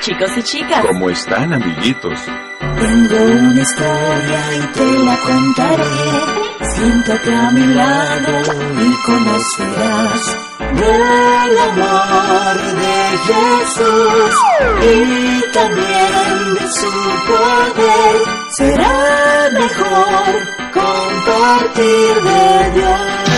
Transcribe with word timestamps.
Chicos 0.00 0.30
y 0.36 0.42
chicas? 0.42 0.84
¿Cómo 0.86 1.10
están, 1.10 1.52
amiguitos? 1.52 2.18
Tengo 2.58 3.22
una 3.22 3.60
historia 3.60 4.56
y 4.56 4.60
te 4.72 4.98
la 5.04 5.16
contaré. 5.18 5.84
Siéntate 6.74 7.34
a 7.34 7.50
mi 7.50 7.66
lado 7.74 8.32
y 8.80 9.02
conocerás 9.04 10.38
del 10.74 11.58
amor 11.58 12.56
de 12.80 13.18
Jesús 13.28 14.34
y 14.82 15.52
también 15.52 16.54
de 16.54 16.68
su 16.72 16.90
poder. 17.28 18.16
Será 18.56 19.50
mejor 19.52 20.72
compartir 20.72 22.14
de 22.22 22.80
Dios. 22.80 23.29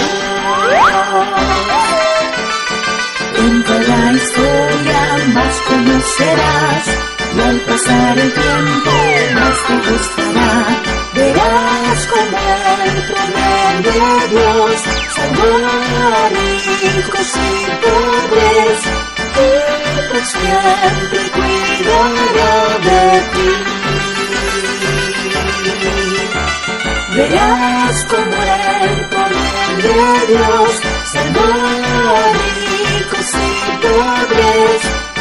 Conocerás 6.22 6.86
y 7.34 7.40
al 7.40 7.60
pasar 7.60 8.18
el 8.18 8.32
tiempo 8.32 8.90
más 9.34 9.56
te 9.66 9.74
gustará. 9.90 10.52
Verás 11.14 12.06
como 12.06 12.38
el 12.84 12.98
poder 13.10 13.74
de 13.82 14.00
Dios 14.30 14.80
salvó 15.16 15.52
a 15.66 16.28
ricos 16.28 17.30
y 17.36 17.64
pobres 17.82 18.78
y 19.34 20.12
por 20.12 20.24
siempre 20.24 21.22
cuidará 21.36 22.54
de 22.86 23.02
ti. 23.32 23.50
Verás 27.16 28.04
como 28.04 28.36
el 28.82 29.00
poder 29.12 29.74
de 29.82 30.00
Dios 30.32 30.72
salvó 31.12 31.48
a 31.50 32.32
ricos 32.32 33.30
y 33.34 33.76
pobres 33.82 35.11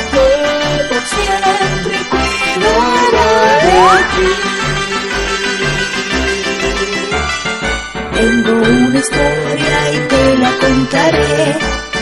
Tengo 8.13 8.51
una 8.51 8.99
historia 8.99 9.93
y 9.93 9.99
te 10.07 10.37
la 10.37 10.51
contaré. 10.59 11.57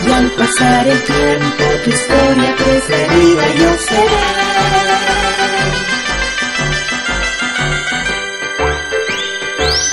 Y 0.06 0.12
al 0.12 0.32
pasar 0.32 0.88
el 0.88 1.02
tiempo 1.04 1.64
tu 1.84 1.90
historia 1.90 2.56
preferida 2.56 3.44
yo 3.60 3.78
seré. 3.78 4.40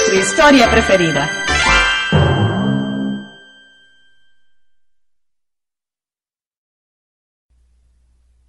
Tu 0.06 0.16
historia 0.16 0.70
preferida. 0.70 1.46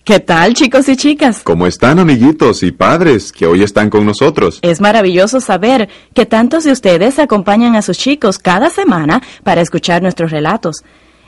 ¿Qué 0.07 0.21
tal, 0.21 0.53
chicos 0.53 0.87
y 0.87 0.95
chicas? 0.95 1.41
¿Cómo 1.43 1.67
están, 1.67 1.99
amiguitos 1.99 2.63
y 2.63 2.71
padres 2.71 3.33
que 3.33 3.45
hoy 3.45 3.61
están 3.61 3.89
con 3.89 4.05
nosotros? 4.05 4.59
Es 4.61 4.79
maravilloso 4.79 5.41
saber 5.41 5.89
que 6.13 6.25
tantos 6.25 6.63
de 6.63 6.71
ustedes 6.71 7.19
acompañan 7.19 7.75
a 7.75 7.81
sus 7.81 7.97
chicos 7.97 8.39
cada 8.39 8.69
semana 8.69 9.21
para 9.43 9.59
escuchar 9.59 10.01
nuestros 10.01 10.31
relatos. 10.31 10.85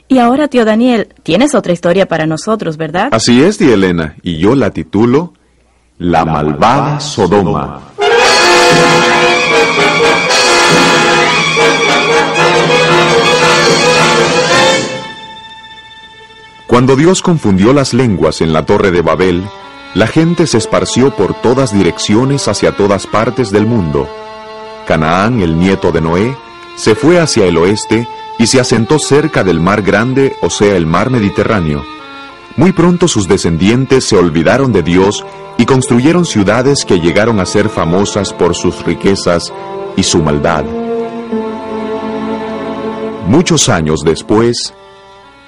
Y 0.08 0.16
ahora, 0.16 0.48
tío 0.48 0.64
Daniel, 0.64 1.08
tienes 1.22 1.54
otra 1.54 1.74
historia 1.74 2.08
para 2.08 2.24
nosotros, 2.24 2.78
¿verdad? 2.78 3.10
Así 3.12 3.42
es, 3.42 3.58
tía 3.58 3.74
Elena, 3.74 4.16
y 4.22 4.38
yo 4.38 4.54
la 4.54 4.70
titulo 4.70 5.34
La 5.98 6.24
malvada 6.24 7.00
Sodoma. 7.00 7.82
Cuando 16.70 16.94
Dios 16.94 17.20
confundió 17.20 17.72
las 17.72 17.92
lenguas 17.94 18.40
en 18.40 18.52
la 18.52 18.64
torre 18.64 18.92
de 18.92 19.02
Babel, 19.02 19.42
la 19.94 20.06
gente 20.06 20.46
se 20.46 20.58
esparció 20.58 21.10
por 21.16 21.34
todas 21.34 21.74
direcciones 21.74 22.46
hacia 22.46 22.76
todas 22.76 23.08
partes 23.08 23.50
del 23.50 23.66
mundo. 23.66 24.08
Canaán, 24.86 25.42
el 25.42 25.58
nieto 25.58 25.90
de 25.90 26.00
Noé, 26.00 26.36
se 26.76 26.94
fue 26.94 27.18
hacia 27.18 27.44
el 27.46 27.56
oeste 27.56 28.06
y 28.38 28.46
se 28.46 28.60
asentó 28.60 29.00
cerca 29.00 29.42
del 29.42 29.58
mar 29.58 29.82
grande, 29.82 30.36
o 30.42 30.48
sea, 30.48 30.76
el 30.76 30.86
mar 30.86 31.10
Mediterráneo. 31.10 31.84
Muy 32.56 32.70
pronto 32.70 33.08
sus 33.08 33.26
descendientes 33.26 34.04
se 34.04 34.16
olvidaron 34.16 34.72
de 34.72 34.84
Dios 34.84 35.26
y 35.58 35.66
construyeron 35.66 36.24
ciudades 36.24 36.84
que 36.84 37.00
llegaron 37.00 37.40
a 37.40 37.46
ser 37.46 37.68
famosas 37.68 38.32
por 38.32 38.54
sus 38.54 38.84
riquezas 38.84 39.52
y 39.96 40.04
su 40.04 40.22
maldad. 40.22 40.64
Muchos 43.26 43.68
años 43.68 44.02
después, 44.04 44.72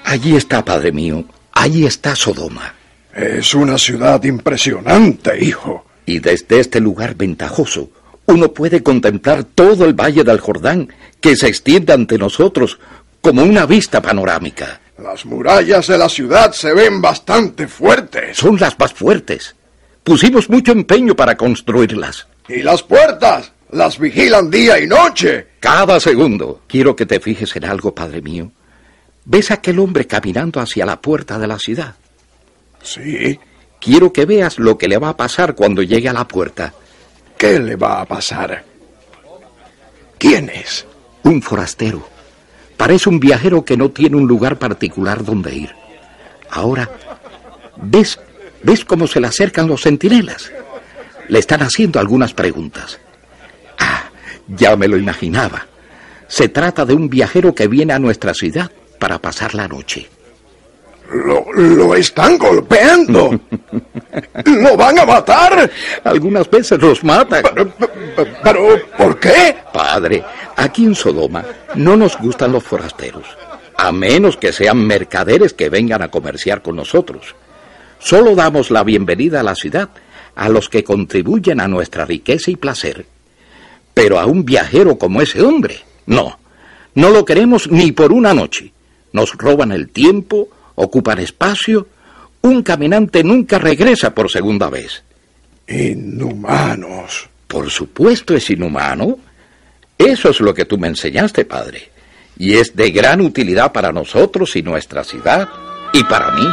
Allí 0.03 0.35
está, 0.35 0.63
padre 0.63 0.91
mío. 0.91 1.25
Allí 1.51 1.85
está 1.85 2.15
Sodoma. 2.15 2.73
Es 3.15 3.53
una 3.53 3.77
ciudad 3.77 4.23
impresionante, 4.23 5.43
hijo. 5.43 5.85
Y 6.05 6.19
desde 6.19 6.59
este 6.59 6.79
lugar 6.79 7.15
ventajoso, 7.15 7.89
uno 8.25 8.53
puede 8.53 8.83
contemplar 8.83 9.43
todo 9.43 9.85
el 9.85 9.93
valle 9.93 10.23
del 10.23 10.39
Jordán 10.39 10.89
que 11.21 11.35
se 11.35 11.47
extiende 11.47 11.93
ante 11.93 12.17
nosotros 12.17 12.79
como 13.21 13.43
una 13.43 13.65
vista 13.65 14.01
panorámica. 14.01 14.81
Las 14.97 15.25
murallas 15.25 15.87
de 15.87 15.97
la 15.97 16.09
ciudad 16.09 16.51
se 16.51 16.73
ven 16.73 17.01
bastante 17.01 17.67
fuertes. 17.67 18.37
Son 18.37 18.57
las 18.59 18.77
más 18.77 18.93
fuertes. 18.93 19.55
Pusimos 20.03 20.49
mucho 20.49 20.71
empeño 20.71 21.15
para 21.15 21.37
construirlas. 21.37 22.27
¿Y 22.47 22.61
las 22.61 22.83
puertas? 22.83 23.51
Las 23.71 23.97
vigilan 23.97 24.51
día 24.51 24.79
y 24.79 24.87
noche. 24.87 25.47
Cada 25.59 25.99
segundo. 25.99 26.61
Quiero 26.67 26.95
que 26.95 27.05
te 27.05 27.19
fijes 27.19 27.55
en 27.55 27.65
algo, 27.65 27.95
padre 27.95 28.21
mío. 28.21 28.51
¿Ves 29.25 29.51
a 29.51 29.55
aquel 29.55 29.79
hombre 29.79 30.05
caminando 30.05 30.59
hacia 30.59 30.85
la 30.85 30.99
puerta 30.99 31.39
de 31.39 31.47
la 31.47 31.57
ciudad? 31.57 31.95
Sí. 32.81 33.39
Quiero 33.79 34.11
que 34.11 34.25
veas 34.25 34.59
lo 34.59 34.77
que 34.77 34.87
le 34.87 34.97
va 34.97 35.09
a 35.09 35.17
pasar 35.17 35.55
cuando 35.55 35.81
llegue 35.81 36.09
a 36.09 36.13
la 36.13 36.27
puerta. 36.27 36.73
¿Qué 37.37 37.59
le 37.59 37.75
va 37.75 38.01
a 38.01 38.05
pasar? 38.05 38.63
¿Quién 40.17 40.49
es? 40.49 40.85
Un 41.23 41.41
forastero. 41.41 42.07
Parece 42.77 43.09
un 43.09 43.19
viajero 43.19 43.63
que 43.63 43.77
no 43.77 43.91
tiene 43.91 44.17
un 44.17 44.27
lugar 44.27 44.57
particular 44.57 45.23
donde 45.23 45.55
ir. 45.55 45.75
Ahora, 46.49 46.89
¿ves, 47.77 48.19
ves 48.61 48.83
cómo 48.83 49.07
se 49.07 49.21
le 49.21 49.27
acercan 49.27 49.67
los 49.67 49.81
centinelas? 49.81 50.51
Le 51.29 51.39
están 51.39 51.61
haciendo 51.61 51.99
algunas 51.99 52.33
preguntas. 52.33 52.99
Ah, 53.79 54.03
ya 54.47 54.75
me 54.75 54.87
lo 54.87 54.97
imaginaba. 54.97 55.65
Se 56.27 56.49
trata 56.49 56.85
de 56.85 56.93
un 56.93 57.09
viajero 57.09 57.55
que 57.55 57.67
viene 57.67 57.93
a 57.93 57.99
nuestra 57.99 58.33
ciudad 58.33 58.71
para 59.03 59.19
pasar 59.19 59.53
la 59.53 59.67
noche. 59.67 60.07
Lo, 61.11 61.43
lo 61.51 61.93
están 61.93 62.37
golpeando. 62.37 63.37
¿Lo 64.45 64.77
van 64.77 64.97
a 64.97 65.05
matar? 65.05 65.69
Algunas 66.05 66.49
veces 66.49 66.79
los 66.79 67.03
matan. 67.03 67.43
Pero, 67.53 67.73
pero, 68.41 68.79
¿por 68.97 69.19
qué? 69.19 69.57
Padre, 69.73 70.23
aquí 70.55 70.85
en 70.85 70.95
Sodoma 70.95 71.43
no 71.75 71.97
nos 71.97 72.17
gustan 72.17 72.53
los 72.53 72.63
forasteros, 72.63 73.25
a 73.75 73.91
menos 73.91 74.37
que 74.37 74.53
sean 74.53 74.87
mercaderes 74.87 75.53
que 75.53 75.67
vengan 75.67 76.01
a 76.01 76.07
comerciar 76.07 76.61
con 76.61 76.77
nosotros. 76.77 77.35
Solo 77.99 78.35
damos 78.35 78.71
la 78.71 78.85
bienvenida 78.85 79.41
a 79.41 79.43
la 79.43 79.55
ciudad 79.55 79.89
a 80.33 80.47
los 80.47 80.69
que 80.69 80.85
contribuyen 80.85 81.59
a 81.59 81.67
nuestra 81.67 82.05
riqueza 82.05 82.51
y 82.51 82.55
placer. 82.55 83.05
Pero 83.93 84.17
a 84.17 84.27
un 84.27 84.45
viajero 84.45 84.97
como 84.97 85.21
ese 85.21 85.41
hombre, 85.41 85.81
no. 86.05 86.39
No 86.95 87.09
lo 87.09 87.25
queremos 87.25 87.69
ni 87.69 87.91
por 87.91 88.13
una 88.13 88.33
noche. 88.33 88.72
Nos 89.13 89.33
roban 89.33 89.71
el 89.71 89.89
tiempo, 89.89 90.49
ocupan 90.75 91.19
espacio. 91.19 91.87
Un 92.41 92.61
caminante 92.63 93.23
nunca 93.23 93.57
regresa 93.59 94.13
por 94.13 94.29
segunda 94.29 94.69
vez. 94.69 95.03
Inhumanos. 95.67 97.29
Por 97.47 97.69
supuesto 97.69 98.35
es 98.35 98.49
inhumano. 98.49 99.19
Eso 99.97 100.29
es 100.29 100.39
lo 100.41 100.53
que 100.53 100.65
tú 100.65 100.77
me 100.77 100.87
enseñaste, 100.87 101.45
padre. 101.45 101.89
Y 102.37 102.55
es 102.55 102.75
de 102.75 102.91
gran 102.91 103.21
utilidad 103.21 103.71
para 103.71 103.91
nosotros 103.91 104.55
y 104.55 104.63
nuestra 104.63 105.03
ciudad 105.03 105.47
y 105.93 106.03
para 106.03 106.31
mí. 106.31 106.47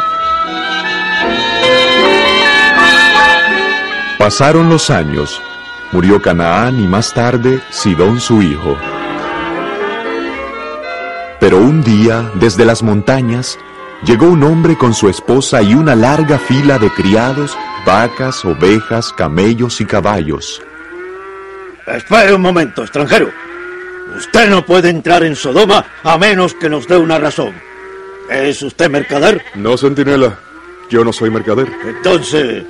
Pasaron 4.18 4.68
los 4.68 4.90
años. 4.90 5.40
Murió 5.92 6.20
Canaán 6.20 6.78
y 6.78 6.86
más 6.86 7.14
tarde 7.14 7.60
Sidón 7.70 8.20
su 8.20 8.42
hijo. 8.42 8.76
Pero 11.40 11.56
un 11.56 11.82
día, 11.82 12.30
desde 12.34 12.66
las 12.66 12.82
montañas, 12.82 13.58
llegó 14.04 14.26
un 14.26 14.42
hombre 14.42 14.76
con 14.76 14.92
su 14.92 15.08
esposa 15.08 15.62
y 15.62 15.74
una 15.74 15.96
larga 15.96 16.38
fila 16.38 16.78
de 16.78 16.90
criados, 16.90 17.56
vacas, 17.86 18.44
ovejas, 18.44 19.12
camellos 19.14 19.80
y 19.80 19.86
caballos. 19.86 20.62
Espere 21.86 22.34
un 22.34 22.42
momento, 22.42 22.82
extranjero. 22.82 23.30
Usted 24.16 24.50
no 24.50 24.66
puede 24.66 24.90
entrar 24.90 25.24
en 25.24 25.34
Sodoma 25.34 25.84
a 26.02 26.18
menos 26.18 26.52
que 26.54 26.68
nos 26.68 26.86
dé 26.86 26.98
una 26.98 27.18
razón. 27.18 27.54
¿Es 28.30 28.62
usted 28.62 28.90
mercader? 28.90 29.42
No, 29.54 29.78
centinela. 29.78 30.38
Yo 30.90 31.04
no 31.04 31.12
soy 31.12 31.30
mercader. 31.30 31.68
Entonces, 31.86 32.64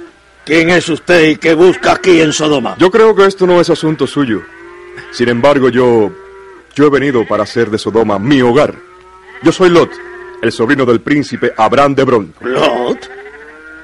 ¿quién 0.45 0.71
es 0.71 0.89
usted 0.89 1.31
y 1.31 1.37
qué 1.37 1.55
busca 1.55 1.93
aquí 1.93 2.21
en 2.21 2.33
Sodoma? 2.33 2.77
Yo 2.79 2.91
creo 2.91 3.17
que 3.17 3.27
esto 3.27 3.47
no 3.47 3.61
es 3.61 3.69
asunto 3.69 4.07
suyo. 4.07 4.43
Sin 5.11 5.29
embargo, 5.29 5.71
yo... 5.71 6.13
Yo 6.75 6.87
he 6.87 6.91
venido 6.91 7.27
para 7.27 7.43
hacer 7.43 7.71
de 7.71 7.79
Sodoma 7.79 8.19
mi 8.19 8.41
hogar. 8.43 8.75
Yo 9.43 9.53
soy 9.53 9.71
Lot, 9.71 9.91
el 10.43 10.53
sobrino 10.53 10.85
del 10.85 11.01
príncipe 11.01 11.53
Abraham 11.57 11.95
de 11.95 12.03
Hebrón. 12.03 12.35
¿Lot? 12.41 13.11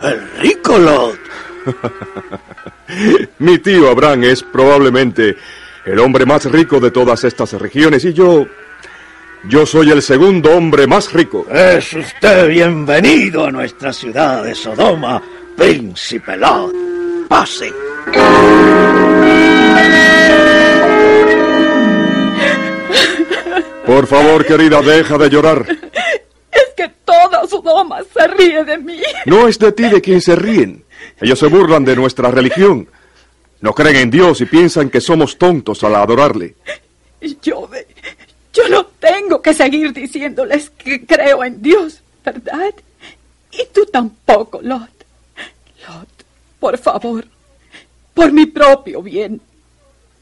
El 0.02 0.30
rico 0.40 0.78
Lot. 0.78 1.18
Mi 3.38 3.58
tío 3.58 3.90
Abraham 3.90 4.24
es 4.24 4.42
probablemente 4.42 5.36
el 5.84 5.98
hombre 5.98 6.24
más 6.24 6.44
rico 6.50 6.78
de 6.80 6.90
todas 6.90 7.24
estas 7.24 7.52
regiones 7.54 8.04
y 8.04 8.12
yo... 8.12 8.46
Yo 9.48 9.64
soy 9.64 9.90
el 9.90 10.02
segundo 10.02 10.50
hombre 10.56 10.88
más 10.88 11.12
rico. 11.12 11.46
Es 11.48 11.92
usted 11.92 12.48
bienvenido 12.48 13.46
a 13.46 13.50
nuestra 13.52 13.92
ciudad 13.92 14.42
de 14.42 14.54
Sodoma, 14.56 15.22
príncipe 15.56 16.36
Lot. 16.36 16.74
Pase. 17.28 17.72
Por 23.86 24.06
favor, 24.06 24.44
querida, 24.44 24.82
deja 24.82 25.16
de 25.16 25.30
llorar. 25.30 25.66
Es 26.50 26.74
que 26.76 26.88
toda 27.04 27.46
Sodoma 27.46 28.00
se 28.12 28.26
ríe 28.26 28.64
de 28.64 28.78
mí. 28.78 29.00
No 29.26 29.46
es 29.46 29.58
de 29.58 29.72
ti 29.72 29.84
de 29.84 30.00
quien 30.00 30.20
se 30.20 30.34
ríen. 30.34 30.84
Ellos 31.20 31.38
se 31.38 31.46
burlan 31.46 31.84
de 31.84 31.94
nuestra 31.94 32.30
religión. 32.30 32.88
No 33.60 33.72
creen 33.72 33.96
en 33.96 34.10
Dios 34.10 34.40
y 34.40 34.46
piensan 34.46 34.90
que 34.90 35.00
somos 35.00 35.38
tontos 35.38 35.82
al 35.84 35.94
adorarle. 35.94 36.56
Yo, 37.42 37.68
yo 38.52 38.68
no 38.68 38.86
tengo 38.86 39.40
que 39.40 39.54
seguir 39.54 39.92
diciéndoles 39.92 40.70
que 40.70 41.06
creo 41.06 41.44
en 41.44 41.62
Dios, 41.62 42.00
¿verdad? 42.24 42.74
Y 43.52 43.66
tú 43.72 43.86
tampoco, 43.86 44.60
Lot. 44.62 44.90
Lot, 45.88 46.08
por 46.58 46.76
favor, 46.78 47.24
por 48.12 48.32
mi 48.32 48.46
propio 48.46 49.02
bien, 49.02 49.40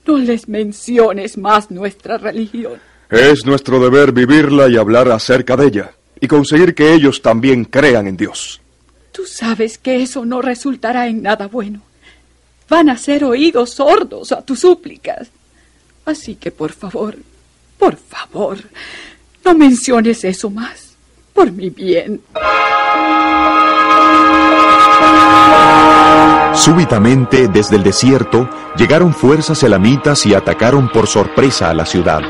no 0.07 0.19
les 0.19 0.49
menciones 0.49 1.37
más 1.39 1.71
nuestra 1.71 2.19
religión. 2.19 2.81
Es 3.15 3.47
nuestro 3.47 3.79
deber 3.79 4.11
vivirla 4.11 4.69
y 4.69 4.77
hablar 4.77 5.09
acerca 5.13 5.57
de 5.57 5.67
ella, 5.67 5.93
y 6.21 6.27
conseguir 6.27 6.75
que 6.75 6.93
ellos 6.93 7.23
también 7.23 7.65
crean 7.65 8.09
en 8.09 8.17
Dios. 8.17 8.61
Tú 9.13 9.25
sabes 9.25 9.79
que 9.79 10.03
eso 10.03 10.25
no 10.25 10.43
resultará 10.43 11.07
en 11.07 11.23
nada 11.23 11.47
bueno. 11.47 11.81
Van 12.69 12.91
a 12.91 12.97
ser 12.97 13.23
oídos 13.25 13.71
sordos 13.71 14.33
a 14.33 14.43
tus 14.43 14.61
súplicas. 14.61 15.29
Así 16.05 16.35
que, 16.35 16.51
por 16.51 16.73
favor, 16.73 17.17
por 17.79 17.97
favor, 17.97 18.59
no 19.45 19.55
menciones 19.55 20.25
eso 20.25 20.51
más, 20.51 20.97
por 21.33 21.53
mi 21.53 21.71
bien. 21.71 22.21
Súbitamente, 26.55 27.47
desde 27.47 27.77
el 27.77 27.85
desierto, 27.85 28.51
llegaron 28.77 29.15
fuerzas 29.15 29.63
elamitas 29.63 30.27
y 30.27 30.35
atacaron 30.35 30.89
por 30.89 31.07
sorpresa 31.07 31.71
a 31.71 31.75
la 31.75 31.87
ciudad. 31.87 32.23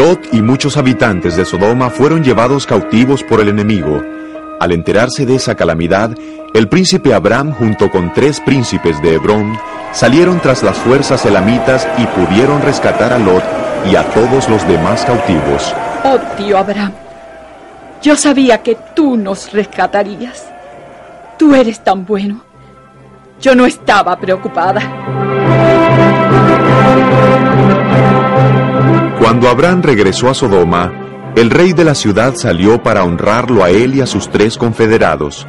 Lot 0.00 0.32
y 0.32 0.40
muchos 0.40 0.78
habitantes 0.78 1.36
de 1.36 1.44
Sodoma 1.44 1.90
fueron 1.90 2.24
llevados 2.24 2.64
cautivos 2.64 3.22
por 3.22 3.38
el 3.38 3.48
enemigo. 3.48 4.02
Al 4.58 4.72
enterarse 4.72 5.26
de 5.26 5.34
esa 5.34 5.56
calamidad, 5.56 6.16
el 6.54 6.70
príncipe 6.70 7.12
Abraham 7.12 7.52
junto 7.52 7.90
con 7.90 8.10
tres 8.14 8.40
príncipes 8.40 9.02
de 9.02 9.16
Hebrón 9.16 9.58
salieron 9.92 10.40
tras 10.40 10.62
las 10.62 10.78
fuerzas 10.78 11.26
elamitas 11.26 11.86
y 11.98 12.06
pudieron 12.06 12.62
rescatar 12.62 13.12
a 13.12 13.18
Lot 13.18 13.44
y 13.92 13.94
a 13.94 14.04
todos 14.14 14.48
los 14.48 14.66
demás 14.66 15.04
cautivos. 15.04 15.74
Oh, 16.02 16.18
tío 16.38 16.56
Abraham, 16.56 16.92
yo 18.00 18.16
sabía 18.16 18.62
que 18.62 18.78
tú 18.96 19.18
nos 19.18 19.52
rescatarías. 19.52 20.46
Tú 21.38 21.54
eres 21.54 21.78
tan 21.84 22.06
bueno. 22.06 22.40
Yo 23.38 23.54
no 23.54 23.66
estaba 23.66 24.16
preocupada. 24.18 25.39
Cuando 29.30 29.48
Abraham 29.48 29.82
regresó 29.82 30.28
a 30.28 30.34
Sodoma, 30.34 31.32
el 31.36 31.50
rey 31.50 31.72
de 31.72 31.84
la 31.84 31.94
ciudad 31.94 32.34
salió 32.34 32.82
para 32.82 33.04
honrarlo 33.04 33.62
a 33.62 33.70
él 33.70 33.94
y 33.94 34.00
a 34.00 34.06
sus 34.06 34.28
tres 34.28 34.58
confederados. 34.58 35.46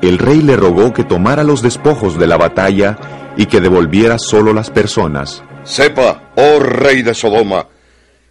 El 0.00 0.16
rey 0.16 0.40
le 0.40 0.56
rogó 0.56 0.94
que 0.94 1.04
tomara 1.04 1.44
los 1.44 1.60
despojos 1.60 2.18
de 2.18 2.26
la 2.26 2.38
batalla 2.38 2.96
y 3.36 3.44
que 3.44 3.60
devolviera 3.60 4.18
solo 4.18 4.54
las 4.54 4.70
personas. 4.70 5.42
Sepa, 5.64 6.32
oh 6.34 6.60
rey 6.60 7.02
de 7.02 7.12
Sodoma, 7.12 7.66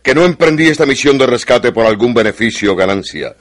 que 0.01 0.15
no 0.15 0.25
emprendí 0.25 0.65
esta 0.65 0.87
misión 0.87 1.19
de 1.19 1.27
rescate 1.27 1.71
por 1.71 1.85
algún 1.85 2.15
beneficio 2.15 2.73
o 2.73 2.75
ganancia. 2.75 3.35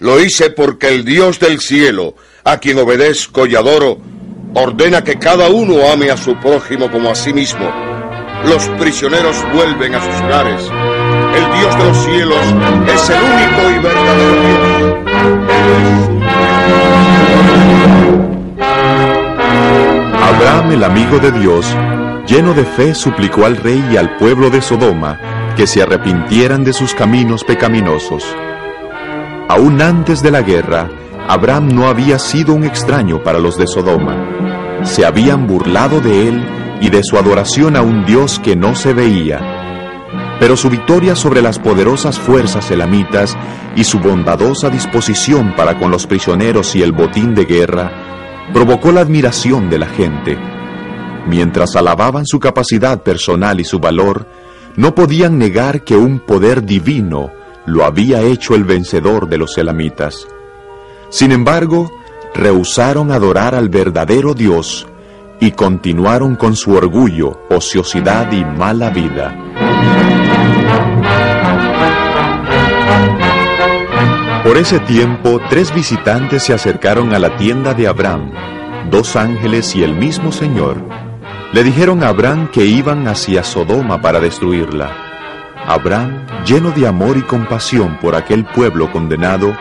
Lo 0.00 0.20
hice 0.20 0.50
porque 0.50 0.88
el 0.88 1.06
Dios 1.06 1.40
del 1.40 1.60
cielo, 1.60 2.16
a 2.44 2.58
quien 2.58 2.78
obedezco 2.78 3.46
y 3.46 3.56
adoro, 3.56 3.96
ordena 4.52 5.02
que 5.02 5.18
cada 5.18 5.48
uno 5.48 5.90
ame 5.90 6.10
a 6.10 6.18
su 6.18 6.38
prójimo 6.38 6.90
como 6.90 7.08
a 7.08 7.14
sí 7.14 7.32
mismo. 7.32 7.95
Los 8.46 8.68
prisioneros 8.78 9.44
vuelven 9.52 9.94
a 9.96 10.00
sus 10.00 10.22
hogares. 10.22 10.70
El 11.34 11.58
Dios 11.58 11.78
de 11.78 11.84
los 11.84 11.96
cielos 12.04 12.54
es 12.94 13.10
el 13.10 13.16
único 13.16 13.70
y 13.70 13.78
verdadero 13.82 15.04
Abraham, 20.22 20.72
el 20.72 20.84
amigo 20.84 21.18
de 21.18 21.32
Dios, 21.32 21.66
lleno 22.26 22.54
de 22.54 22.64
fe, 22.64 22.94
suplicó 22.94 23.46
al 23.46 23.56
rey 23.56 23.84
y 23.90 23.96
al 23.96 24.16
pueblo 24.16 24.48
de 24.50 24.62
Sodoma 24.62 25.18
que 25.56 25.66
se 25.66 25.82
arrepintieran 25.82 26.62
de 26.62 26.72
sus 26.72 26.94
caminos 26.94 27.42
pecaminosos. 27.42 28.24
Aún 29.48 29.82
antes 29.82 30.22
de 30.22 30.30
la 30.30 30.42
guerra, 30.42 30.88
Abraham 31.28 31.74
no 31.74 31.88
había 31.88 32.18
sido 32.18 32.54
un 32.54 32.64
extraño 32.64 33.22
para 33.22 33.40
los 33.40 33.56
de 33.56 33.66
Sodoma. 33.66 34.84
Se 34.84 35.04
habían 35.04 35.46
burlado 35.46 36.00
de 36.00 36.28
él 36.28 36.65
y 36.80 36.90
de 36.90 37.02
su 37.02 37.16
adoración 37.16 37.76
a 37.76 37.82
un 37.82 38.04
Dios 38.04 38.38
que 38.38 38.56
no 38.56 38.74
se 38.74 38.92
veía. 38.92 39.40
Pero 40.38 40.56
su 40.56 40.68
victoria 40.68 41.16
sobre 41.16 41.40
las 41.40 41.58
poderosas 41.58 42.18
fuerzas 42.18 42.70
elamitas 42.70 43.36
y 43.74 43.84
su 43.84 43.98
bondadosa 43.98 44.68
disposición 44.68 45.54
para 45.56 45.78
con 45.78 45.90
los 45.90 46.06
prisioneros 46.06 46.76
y 46.76 46.82
el 46.82 46.92
botín 46.92 47.34
de 47.34 47.44
guerra 47.44 47.90
provocó 48.52 48.92
la 48.92 49.00
admiración 49.00 49.70
de 49.70 49.78
la 49.78 49.86
gente. 49.86 50.38
Mientras 51.26 51.74
alababan 51.74 52.26
su 52.26 52.38
capacidad 52.38 53.02
personal 53.02 53.60
y 53.60 53.64
su 53.64 53.80
valor, 53.80 54.26
no 54.76 54.94
podían 54.94 55.38
negar 55.38 55.82
que 55.82 55.96
un 55.96 56.20
poder 56.20 56.64
divino 56.64 57.32
lo 57.64 57.84
había 57.84 58.20
hecho 58.20 58.54
el 58.54 58.64
vencedor 58.64 59.28
de 59.28 59.38
los 59.38 59.56
elamitas. 59.58 60.28
Sin 61.08 61.32
embargo, 61.32 61.90
rehusaron 62.34 63.10
adorar 63.10 63.54
al 63.54 63.70
verdadero 63.70 64.34
Dios 64.34 64.86
y 65.40 65.52
continuaron 65.52 66.36
con 66.36 66.56
su 66.56 66.74
orgullo, 66.74 67.40
ociosidad 67.50 68.30
y 68.32 68.44
mala 68.44 68.90
vida. 68.90 69.34
Por 74.44 74.58
ese 74.58 74.78
tiempo, 74.78 75.40
tres 75.50 75.74
visitantes 75.74 76.44
se 76.44 76.54
acercaron 76.54 77.12
a 77.12 77.18
la 77.18 77.36
tienda 77.36 77.74
de 77.74 77.88
Abraham, 77.88 78.30
dos 78.90 79.16
ángeles 79.16 79.74
y 79.74 79.82
el 79.82 79.94
mismo 79.94 80.30
Señor. 80.30 80.76
Le 81.52 81.64
dijeron 81.64 82.04
a 82.04 82.08
Abraham 82.08 82.48
que 82.52 82.64
iban 82.64 83.08
hacia 83.08 83.42
Sodoma 83.42 84.00
para 84.00 84.20
destruirla. 84.20 84.90
Abraham, 85.66 86.26
lleno 86.46 86.70
de 86.70 86.86
amor 86.86 87.16
y 87.16 87.22
compasión 87.22 87.98
por 88.00 88.14
aquel 88.14 88.44
pueblo 88.44 88.90
condenado, 88.92 89.56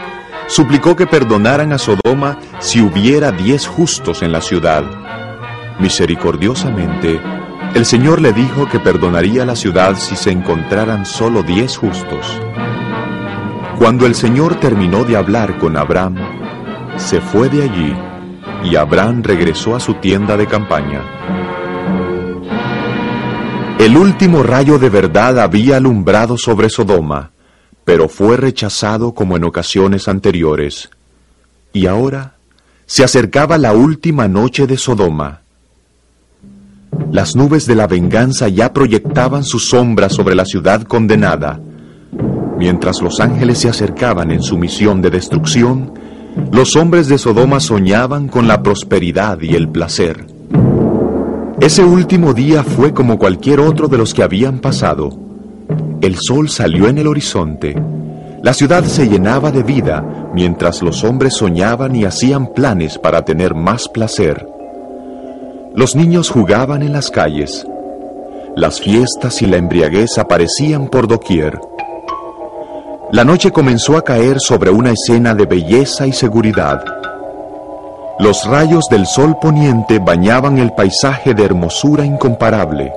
suplicó 0.47 0.95
que 0.95 1.07
perdonaran 1.07 1.73
a 1.73 1.79
Sodoma 1.79 2.37
si 2.59 2.81
hubiera 2.81 3.31
diez 3.31 3.65
justos 3.65 4.21
en 4.21 4.31
la 4.31 4.41
ciudad. 4.41 4.83
Misericordiosamente, 5.79 7.19
el 7.73 7.85
Señor 7.85 8.21
le 8.21 8.31
dijo 8.31 8.67
que 8.69 8.79
perdonaría 8.79 9.45
la 9.45 9.55
ciudad 9.55 9.95
si 9.97 10.15
se 10.15 10.31
encontraran 10.31 11.05
solo 11.05 11.43
diez 11.43 11.77
justos. 11.77 12.41
Cuando 13.77 14.05
el 14.05 14.15
Señor 14.15 14.55
terminó 14.55 15.03
de 15.03 15.17
hablar 15.17 15.57
con 15.59 15.75
Abraham, 15.75 16.15
se 16.95 17.19
fue 17.19 17.49
de 17.49 17.63
allí 17.63 17.93
y 18.63 18.77
Abraham 18.77 19.21
regresó 19.21 19.75
a 19.75 19.81
su 19.81 19.95
tienda 19.95 20.37
de 20.37 20.47
campaña. 20.47 21.01
El 23.77 23.97
último 23.97 24.41
rayo 24.41 24.79
de 24.79 24.89
verdad 24.89 25.37
había 25.39 25.77
alumbrado 25.77 26.37
sobre 26.37 26.69
Sodoma, 26.69 27.31
pero 27.83 28.07
fue 28.07 28.37
rechazado 28.37 29.13
como 29.13 29.35
en 29.35 29.43
ocasiones 29.43 30.07
anteriores. 30.07 30.89
Y 31.73 31.87
ahora 31.87 32.35
se 32.85 33.03
acercaba 33.03 33.57
la 33.57 33.73
última 33.73 34.29
noche 34.29 34.65
de 34.65 34.77
Sodoma. 34.77 35.41
Las 37.11 37.35
nubes 37.35 37.65
de 37.65 37.75
la 37.75 37.87
venganza 37.87 38.49
ya 38.49 38.73
proyectaban 38.73 39.43
su 39.43 39.59
sombra 39.59 40.09
sobre 40.09 40.35
la 40.35 40.45
ciudad 40.45 40.83
condenada. 40.83 41.59
Mientras 42.57 43.01
los 43.01 43.19
ángeles 43.19 43.59
se 43.59 43.69
acercaban 43.69 44.31
en 44.31 44.41
su 44.41 44.57
misión 44.57 45.01
de 45.01 45.09
destrucción, 45.09 45.93
los 46.51 46.75
hombres 46.75 47.07
de 47.07 47.17
Sodoma 47.17 47.59
soñaban 47.59 48.27
con 48.27 48.47
la 48.47 48.61
prosperidad 48.61 49.39
y 49.41 49.55
el 49.55 49.69
placer. 49.69 50.25
Ese 51.59 51.83
último 51.83 52.33
día 52.33 52.63
fue 52.63 52.93
como 52.93 53.17
cualquier 53.17 53.61
otro 53.61 53.87
de 53.87 53.97
los 53.97 54.13
que 54.13 54.23
habían 54.23 54.59
pasado. 54.59 55.09
El 56.01 56.17
sol 56.17 56.49
salió 56.49 56.87
en 56.87 56.97
el 56.97 57.07
horizonte. 57.07 57.75
La 58.43 58.53
ciudad 58.53 58.83
se 58.83 59.07
llenaba 59.07 59.51
de 59.51 59.63
vida 59.63 60.29
mientras 60.33 60.81
los 60.81 61.03
hombres 61.03 61.33
soñaban 61.35 61.95
y 61.95 62.05
hacían 62.05 62.53
planes 62.53 62.99
para 62.99 63.23
tener 63.23 63.55
más 63.55 63.87
placer. 63.87 64.45
Los 65.75 65.93
niños 65.93 66.29
jugaban 66.29 66.83
en 66.83 66.93
las 66.93 67.11
calles. 67.11 67.67
Las 68.55 68.79
fiestas 68.79 69.41
y 69.41 69.45
la 69.45 69.57
embriaguez 69.57 70.17
aparecían 70.17 70.87
por 70.87 71.05
doquier. 71.05 71.59
La 73.11 73.25
noche 73.25 73.51
comenzó 73.51 73.97
a 73.97 74.01
caer 74.01 74.39
sobre 74.39 74.71
una 74.71 74.91
escena 74.91 75.35
de 75.35 75.45
belleza 75.45 76.07
y 76.07 76.13
seguridad. 76.13 76.81
Los 78.19 78.45
rayos 78.45 78.85
del 78.89 79.05
sol 79.05 79.35
poniente 79.41 79.99
bañaban 79.99 80.59
el 80.59 80.71
paisaje 80.71 81.33
de 81.33 81.43
hermosura 81.43 82.05
incomparable. 82.05 82.93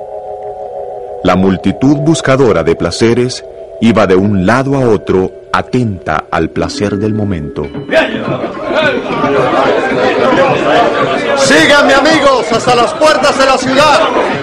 La 1.25 1.35
multitud 1.35 1.97
buscadora 1.97 2.63
de 2.63 2.77
placeres 2.77 3.43
iba 3.81 4.07
de 4.07 4.15
un 4.15 4.45
lado 4.45 4.77
a 4.77 4.87
otro 4.87 5.29
atenta 5.51 6.27
al 6.31 6.49
placer 6.51 6.97
del 6.97 7.13
momento. 7.13 7.67
Síganme 11.37 11.93
amigos 11.93 12.51
hasta 12.51 12.75
las 12.75 12.93
puertas 12.93 13.37
de 13.37 13.45
la 13.45 13.57
ciudad 13.57 13.99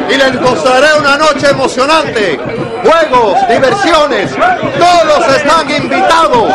y 0.09 0.16
les 0.16 0.40
mostraré 0.40 0.99
una 0.99 1.16
noche 1.16 1.50
emocionante. 1.50 2.38
Juegos, 2.83 3.37
diversiones, 3.49 4.31
todos 4.78 5.37
están 5.37 5.71
invitados. 5.71 6.52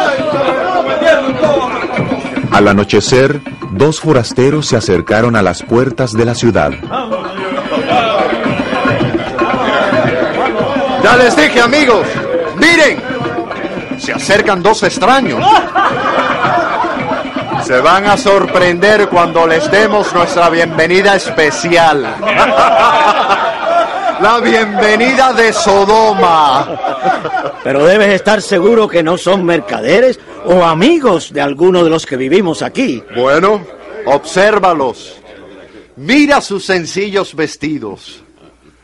Al 2.51 2.67
anochecer, 2.67 3.41
dos 3.71 4.01
forasteros 4.01 4.67
se 4.67 4.77
acercaron 4.77 5.35
a 5.35 5.41
las 5.41 5.63
puertas 5.63 6.13
de 6.13 6.25
la 6.25 6.35
ciudad. 6.35 6.71
Ya 11.03 11.17
les 11.17 11.35
dije 11.35 11.61
amigos, 11.61 12.05
miren, 12.57 13.01
se 13.97 14.13
acercan 14.13 14.61
dos 14.61 14.83
extraños. 14.83 15.43
Se 17.63 17.79
van 17.79 18.05
a 18.05 18.17
sorprender 18.17 19.07
cuando 19.07 19.45
les 19.45 19.69
demos 19.69 20.11
nuestra 20.13 20.49
bienvenida 20.49 21.15
especial. 21.15 22.15
La 24.21 24.39
bienvenida 24.39 25.33
de 25.33 25.51
Sodoma. 25.51 27.55
Pero 27.63 27.85
debes 27.85 28.09
estar 28.09 28.41
seguro 28.41 28.87
que 28.87 29.01
no 29.01 29.17
son 29.17 29.43
mercaderes 29.43 30.19
o 30.45 30.63
amigos 30.63 31.33
de 31.33 31.41
alguno 31.41 31.83
de 31.83 31.89
los 31.89 32.05
que 32.05 32.17
vivimos 32.17 32.61
aquí. 32.61 33.03
Bueno, 33.15 33.65
obsérvalos. 34.05 35.15
Mira 35.95 36.41
sus 36.41 36.65
sencillos 36.65 37.35
vestidos. 37.35 38.23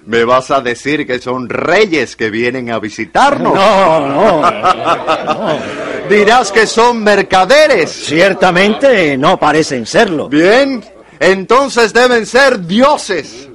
¿Me 0.06 0.24
vas 0.24 0.52
a 0.52 0.62
decir 0.62 1.06
que 1.06 1.20
son 1.20 1.50
reyes 1.50 2.16
que 2.16 2.30
vienen 2.30 2.72
a 2.72 2.80
visitarnos? 2.80 3.54
No, 3.54 4.08
no, 4.08 4.42
no. 4.42 5.60
Dirás 6.10 6.52
que 6.52 6.66
son 6.66 7.04
mercaderes. 7.04 7.92
Ciertamente 7.92 9.18
no 9.18 9.38
parecen 9.38 9.86
serlo. 9.86 10.30
Bien, 10.30 10.84
entonces 11.20 11.94
deben 11.94 12.26
ser 12.26 12.66
dioses. 12.66 13.50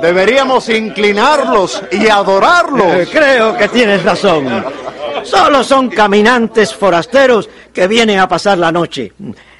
Deberíamos 0.00 0.68
inclinarlos 0.68 1.82
y 1.92 2.08
adorarlos. 2.08 2.94
Eh, 2.94 3.08
creo 3.10 3.56
que 3.56 3.68
tienes 3.68 4.02
razón. 4.02 4.64
Solo 5.22 5.62
son 5.62 5.88
caminantes 5.88 6.74
forasteros 6.74 7.48
que 7.72 7.86
vienen 7.86 8.18
a 8.18 8.26
pasar 8.26 8.58
la 8.58 8.72
noche. 8.72 9.12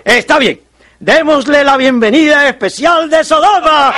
Está 0.04 0.38
bien. 0.38 0.60
Démosle 0.98 1.64
la 1.64 1.76
bienvenida 1.76 2.48
especial 2.48 3.08
de 3.10 3.24
Sodoma. 3.24 3.92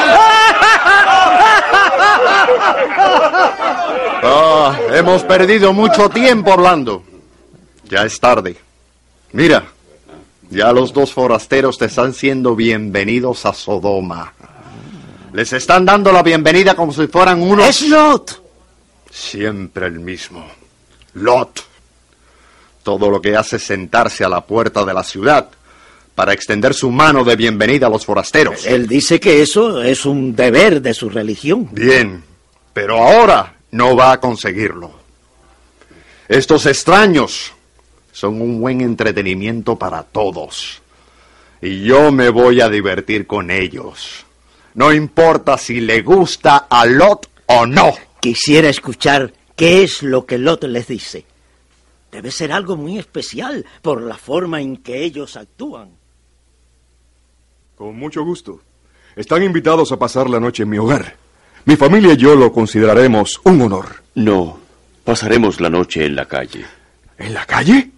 Ah, 4.27 4.75
hemos 4.93 5.23
perdido 5.23 5.73
mucho 5.75 6.09
tiempo 6.09 6.53
hablando. 6.53 7.03
Ya 7.89 8.05
es 8.05 8.19
tarde. 8.19 8.57
Mira, 9.33 9.65
ya 10.51 10.73
los 10.73 10.93
dos 10.93 11.13
forasteros 11.13 11.79
te 11.79 11.87
están 11.87 12.15
siendo 12.15 12.57
bienvenidos 12.57 13.45
a 13.47 13.53
Sodoma. 13.53 14.33
Les 15.33 15.53
están 15.53 15.85
dando 15.85 16.13
la 16.13 16.23
bienvenida 16.23 16.75
como 16.75 16.93
si 16.93 17.07
fueran 17.09 17.43
unos... 17.43 17.69
Es 17.69 17.89
Lot. 17.89 18.43
Siempre 19.11 19.87
el 19.87 19.99
mismo. 20.01 20.47
Lot. 21.15 21.65
Todo 22.83 23.11
lo 23.11 23.21
que 23.21 23.37
hace 23.37 23.57
es 23.57 23.65
sentarse 23.65 24.25
a 24.25 24.29
la 24.29 24.43
puerta 24.43 24.85
de 24.85 24.95
la 24.95 25.03
ciudad 25.03 25.49
para 26.15 26.33
extender 26.33 26.75
su 26.75 26.91
mano 26.91 27.25
de 27.25 27.35
bienvenida 27.35 27.89
a 27.89 27.91
los 27.91 28.07
forasteros. 28.07 28.65
Él 28.67 28.87
dice 28.87 29.19
que 29.19 29.43
eso 29.43 29.83
es 29.83 30.07
un 30.07 30.37
deber 30.37 30.81
de 30.81 30.95
su 30.95 31.11
religión. 31.11 31.69
Bien, 31.73 32.23
pero 32.73 32.99
ahora 32.99 33.57
no 33.73 33.97
va 33.97 34.13
a 34.13 34.21
conseguirlo. 34.21 34.93
Estos 36.29 36.67
extraños 36.67 37.53
son 38.15 38.41
un 38.41 38.61
buen 38.61 38.81
entretenimiento 38.81 39.77
para 39.77 40.05
todos. 40.05 40.81
Y 41.61 41.83
yo 41.83 42.13
me 42.13 42.29
voy 42.29 42.61
a 42.61 42.69
divertir 42.69 43.27
con 43.27 43.51
ellos. 43.51 44.25
No 44.75 44.93
importa 44.93 45.59
si 45.59 45.81
le 45.81 46.01
gusta 46.03 46.69
a 46.71 46.87
Lot 46.87 47.29
o 47.47 47.67
no. 47.67 47.93
Quisiera 48.21 48.69
escuchar 48.69 49.33
qué 49.57 49.83
es 49.83 50.05
lo 50.05 50.27
que 50.27 50.39
Lot 50.39 50.63
les 50.65 50.87
dice. 50.87 51.27
Debe 52.13 52.31
ser 52.31 52.53
algo 52.53 52.77
muy 52.77 52.99
especial 52.99 53.67
por 53.83 54.01
la 54.01 54.17
forma 54.17 54.61
en 54.61 54.77
que 54.77 55.03
ellos 55.03 55.37
actúan. 55.37 55.91
Con 57.75 57.99
mucho 57.99 58.23
gusto. 58.23 58.61
Están 59.17 59.43
invitados 59.43 59.91
a 59.91 59.99
pasar 59.99 60.31
la 60.31 60.39
noche 60.39 60.63
en 60.63 60.69
mi 60.69 60.79
hogar. 60.79 61.17
Mi 61.65 61.75
familia 61.75 62.13
y 62.13 62.17
yo 62.17 62.37
lo 62.37 62.53
consideraremos 62.53 63.41
un 63.43 63.61
honor. 63.63 64.05
No, 64.15 64.61
pasaremos 65.03 65.61
la 65.61 65.71
noche 65.71 66.05
en 66.05 66.15
la 66.15 66.27
calle. 66.27 66.65
¿En 67.19 67.35
la 67.35 67.45
calle? 67.45 67.91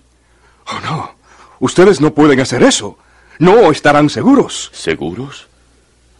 Oh, 0.68 0.80
no. 0.80 1.16
Ustedes 1.60 2.00
no 2.00 2.12
pueden 2.12 2.40
hacer 2.40 2.62
eso. 2.62 2.98
No 3.38 3.70
estarán 3.70 4.10
seguros. 4.10 4.70
¿Seguros? 4.72 5.48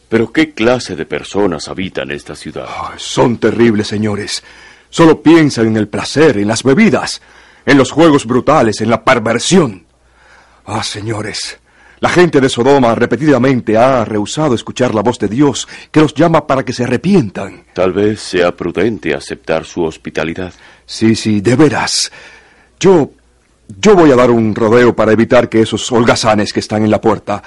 ¿Pero 0.09 0.33
qué 0.33 0.53
clase 0.53 0.95
de 0.95 1.05
personas 1.07 1.69
habitan 1.69 2.11
esta 2.11 2.37
ciudad? 2.37 2.67
Oh, 2.69 2.91
son 2.97 3.39
terribles, 3.39 3.89
señores. 3.89 4.43
Solo 4.89 5.21
piensan 5.21 5.67
en 5.67 5.77
el 5.77 5.89
placer, 5.89 6.39
en 6.39 6.49
las 6.49 6.63
bebidas, 6.63 7.21
en 7.65 7.77
los 7.77 7.91
juegos 7.91 8.25
brutales, 8.25 8.81
en 8.81 8.91
la 8.91 9.05
perversión. 9.05 9.85
Ah, 10.65 10.83
señores, 10.83 11.59
la 11.99 12.09
gente 12.09 12.41
de 12.41 12.49
Sodoma 12.49 12.95
repetidamente 12.95 13.77
ha 13.77 14.05
rehusado 14.05 14.55
escuchar 14.55 14.95
la 14.95 15.03
voz 15.03 15.19
de 15.19 15.29
Dios 15.29 15.67
que 15.91 16.01
los 16.01 16.15
llama 16.15 16.47
para 16.47 16.65
que 16.65 16.73
se 16.73 16.85
arrepientan. 16.85 17.65
Tal 17.73 17.93
vez 17.93 18.21
sea 18.21 18.55
prudente 18.55 19.15
aceptar 19.15 19.65
su 19.65 19.83
hospitalidad. 19.83 20.53
Sí, 20.85 21.17
sí, 21.17 21.41
de 21.41 21.57
veras. 21.57 22.13
Yo... 22.79 23.11
Yo 23.81 23.95
voy 23.97 24.11
a 24.13 24.17
dar 24.17 24.31
un 24.31 24.55
rodeo 24.55 24.95
para 24.95 25.13
evitar 25.13 25.49
que 25.49 25.61
esos 25.63 25.91
holgazanes 25.91 26.53
que 26.53 26.61
están 26.61 26.85
en 26.85 26.91
la 26.91 27.01
puerta 27.01 27.43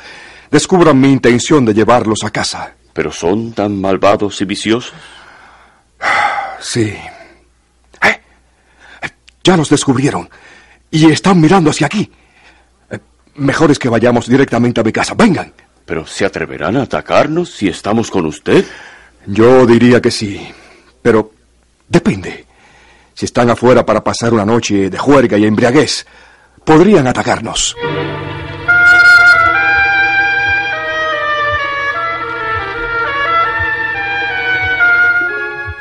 descubran 0.52 1.00
mi 1.00 1.12
intención 1.12 1.66
de 1.66 1.74
llevarlos 1.74 2.24
a 2.24 2.30
casa. 2.32 2.74
¿Pero 2.94 3.12
son 3.12 3.54
tan 3.54 3.80
malvados 3.80 4.42
y 4.42 4.46
viciosos? 4.46 4.94
Sí. 6.60 6.94
Eh, 8.02 8.20
Ya 9.44 9.56
nos 9.58 9.70
descubrieron 9.70 10.30
y 10.92 11.10
están 11.12 11.40
mirando 11.40 11.70
hacia 11.70 11.88
aquí. 11.88 12.12
Eh, 12.90 13.00
Mejor 13.36 13.72
es 13.72 13.80
que 13.80 13.90
vayamos 13.90 14.28
directamente 14.28 14.82
a 14.82 14.84
mi 14.84 14.92
casa. 14.92 15.14
Vengan. 15.14 15.54
¿Pero 15.86 16.06
se 16.06 16.26
atreverán 16.26 16.78
a 16.78 16.84
atacarnos 16.84 17.50
si 17.52 17.68
estamos 17.68 18.12
con 18.12 18.26
usted? 18.26 18.66
Yo 19.26 19.66
diría 19.66 20.02
que 20.02 20.12
sí, 20.12 20.48
pero 21.02 21.32
depende. 21.88 22.46
Si 23.20 23.26
están 23.26 23.50
afuera 23.50 23.86
para 23.86 24.02
pasar 24.02 24.34
una 24.34 24.46
noche 24.46 24.90
de 24.90 24.98
juerga 24.98 25.38
y 25.38 25.44
embriaguez, 25.44 26.06
podrían 26.64 27.06
atacarnos. 27.06 27.76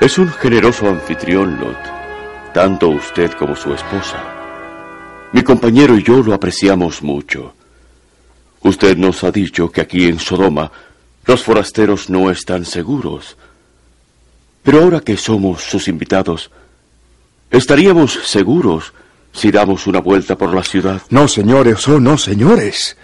Es 0.00 0.18
un 0.18 0.32
generoso 0.32 0.88
anfitrión, 0.88 1.60
Lot. 1.60 1.78
Tanto 2.52 2.88
usted 2.88 3.30
como 3.34 3.54
su 3.54 3.72
esposa. 3.72 4.20
Mi 5.32 5.44
compañero 5.44 5.96
y 5.96 6.02
yo 6.02 6.20
lo 6.20 6.34
apreciamos 6.34 7.04
mucho. 7.04 7.54
Usted 8.62 8.96
nos 8.96 9.22
ha 9.22 9.30
dicho 9.30 9.70
que 9.70 9.82
aquí 9.82 10.08
en 10.08 10.18
Sodoma 10.18 10.72
los 11.24 11.44
forasteros 11.44 12.10
no 12.10 12.32
están 12.32 12.64
seguros. 12.64 13.36
Pero 14.64 14.82
ahora 14.82 14.98
que 14.98 15.16
somos 15.16 15.62
sus 15.62 15.86
invitados, 15.86 16.50
¿estaríamos 17.50 18.18
seguros 18.24 18.92
si 19.32 19.50
damos 19.50 19.86
una 19.86 20.00
vuelta 20.00 20.36
por 20.36 20.54
la 20.54 20.62
ciudad? 20.62 21.02
No, 21.10 21.28
señores, 21.28 21.86
oh, 21.88 22.00
no, 22.00 22.18
señores. 22.18 22.96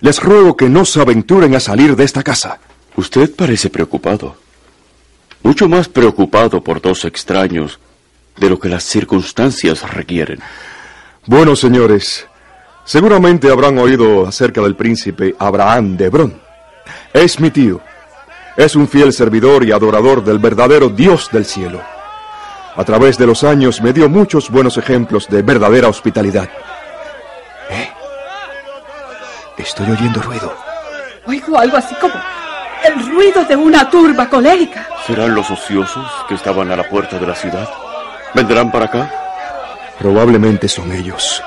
Les 0.00 0.22
ruego 0.22 0.56
que 0.56 0.68
no 0.68 0.84
se 0.84 1.00
aventuren 1.00 1.54
a 1.54 1.60
salir 1.60 1.94
de 1.96 2.04
esta 2.04 2.22
casa. 2.22 2.58
Usted 2.96 3.34
parece 3.34 3.70
preocupado. 3.70 4.36
Mucho 5.42 5.68
más 5.68 5.88
preocupado 5.88 6.62
por 6.62 6.80
dos 6.80 7.04
extraños 7.04 7.78
de 8.36 8.50
lo 8.50 8.58
que 8.58 8.68
las 8.68 8.84
circunstancias 8.84 9.88
requieren. 9.92 10.40
Bueno, 11.26 11.54
señores, 11.54 12.26
seguramente 12.84 13.50
habrán 13.50 13.78
oído 13.78 14.26
acerca 14.26 14.62
del 14.62 14.76
príncipe 14.76 15.34
Abraham 15.38 15.96
de 15.96 16.06
Hebrón. 16.06 16.40
Es 17.12 17.38
mi 17.40 17.50
tío. 17.50 17.80
Es 18.56 18.74
un 18.76 18.88
fiel 18.88 19.12
servidor 19.12 19.64
y 19.64 19.72
adorador 19.72 20.24
del 20.24 20.38
verdadero 20.38 20.88
Dios 20.88 21.28
del 21.30 21.44
cielo. 21.44 21.82
A 22.76 22.84
través 22.84 23.18
de 23.18 23.26
los 23.26 23.44
años 23.44 23.80
me 23.80 23.92
dio 23.92 24.08
muchos 24.08 24.50
buenos 24.50 24.76
ejemplos 24.78 25.28
de 25.28 25.42
verdadera 25.42 25.88
hospitalidad. 25.88 26.48
¿Eh? 27.70 27.90
Estoy 29.58 29.90
oyendo 29.90 30.22
ruido. 30.22 30.54
Oigo 31.26 31.58
algo 31.58 31.76
así 31.76 31.94
como 31.96 32.14
el 32.84 33.06
ruido 33.10 33.44
de 33.44 33.56
una 33.56 33.88
turba 33.90 34.28
colérica. 34.28 34.86
¿Serán 35.06 35.34
los 35.34 35.50
ociosos 35.50 36.06
que 36.28 36.34
estaban 36.34 36.70
a 36.70 36.76
la 36.76 36.88
puerta 36.88 37.18
de 37.18 37.26
la 37.26 37.34
ciudad? 37.34 37.68
¿Vendrán 38.34 38.70
para 38.70 38.86
acá? 38.86 39.10
Probablemente 39.98 40.68
son 40.68 40.92
ellos. 40.92 41.42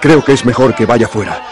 Creo 0.00 0.24
que 0.24 0.32
es 0.32 0.44
mejor 0.44 0.74
que 0.74 0.86
vaya 0.86 1.08
fuera. 1.08 1.42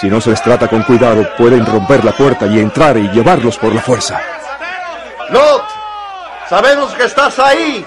Si 0.00 0.08
no 0.08 0.20
se 0.20 0.30
les 0.30 0.42
trata 0.42 0.68
con 0.68 0.82
cuidado, 0.82 1.26
pueden 1.36 1.64
romper 1.64 2.04
la 2.04 2.12
puerta 2.12 2.46
y 2.46 2.58
entrar 2.58 2.96
y 2.96 3.08
llevarlos 3.10 3.56
por 3.58 3.74
la 3.74 3.80
fuerza. 3.80 4.20
Lot, 5.30 5.64
sabemos 6.48 6.92
que 6.94 7.04
estás 7.04 7.38
ahí. 7.38 7.84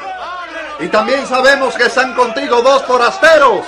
Y 0.83 0.89
también 0.89 1.25
sabemos 1.25 1.75
que 1.75 1.85
están 1.85 2.13
contigo 2.13 2.61
dos 2.61 2.83
forasteros. 2.83 3.65